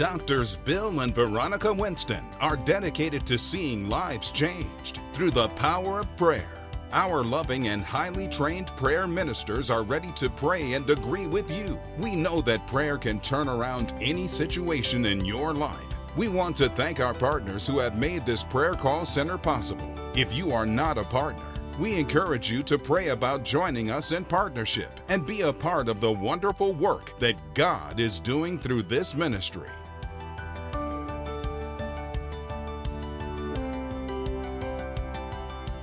Doctors 0.00 0.56
Bill 0.56 1.00
and 1.00 1.14
Veronica 1.14 1.70
Winston 1.70 2.24
are 2.40 2.56
dedicated 2.56 3.26
to 3.26 3.36
seeing 3.36 3.90
lives 3.90 4.30
changed 4.30 4.98
through 5.12 5.30
the 5.30 5.50
power 5.50 6.00
of 6.00 6.16
prayer. 6.16 6.48
Our 6.92 7.22
loving 7.22 7.68
and 7.68 7.82
highly 7.82 8.26
trained 8.26 8.68
prayer 8.78 9.06
ministers 9.06 9.70
are 9.70 9.82
ready 9.82 10.10
to 10.12 10.30
pray 10.30 10.72
and 10.72 10.88
agree 10.88 11.26
with 11.26 11.50
you. 11.50 11.78
We 11.98 12.16
know 12.16 12.40
that 12.40 12.66
prayer 12.66 12.96
can 12.96 13.20
turn 13.20 13.46
around 13.46 13.92
any 14.00 14.26
situation 14.26 15.04
in 15.04 15.22
your 15.24 15.52
life. 15.52 15.89
We 16.20 16.28
want 16.28 16.54
to 16.56 16.68
thank 16.68 17.00
our 17.00 17.14
partners 17.14 17.66
who 17.66 17.78
have 17.78 17.96
made 17.96 18.26
this 18.26 18.44
prayer 18.44 18.74
call 18.74 19.06
center 19.06 19.38
possible. 19.38 19.90
If 20.14 20.34
you 20.34 20.52
are 20.52 20.66
not 20.66 20.98
a 20.98 21.04
partner, 21.04 21.50
we 21.78 21.98
encourage 21.98 22.50
you 22.50 22.62
to 22.64 22.78
pray 22.78 23.08
about 23.08 23.42
joining 23.42 23.90
us 23.90 24.12
in 24.12 24.26
partnership 24.26 25.00
and 25.08 25.26
be 25.26 25.40
a 25.40 25.50
part 25.50 25.88
of 25.88 25.98
the 25.98 26.12
wonderful 26.12 26.74
work 26.74 27.18
that 27.20 27.54
God 27.54 28.00
is 28.00 28.20
doing 28.20 28.58
through 28.58 28.82
this 28.82 29.14
ministry. 29.14 29.70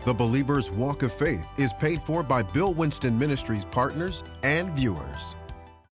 The 0.06 0.13
Believer's 0.15 0.69
Walk 0.69 1.02
of 1.02 1.12
Faith 1.12 1.52
is 1.58 1.73
paid 1.73 2.00
for 2.04 2.21
by 2.21 2.43
Bill 2.43 2.76
Winston 2.76 3.17
Ministries 3.17 3.65
partners 3.65 4.23
and 4.43 4.69
viewers. 4.76 5.36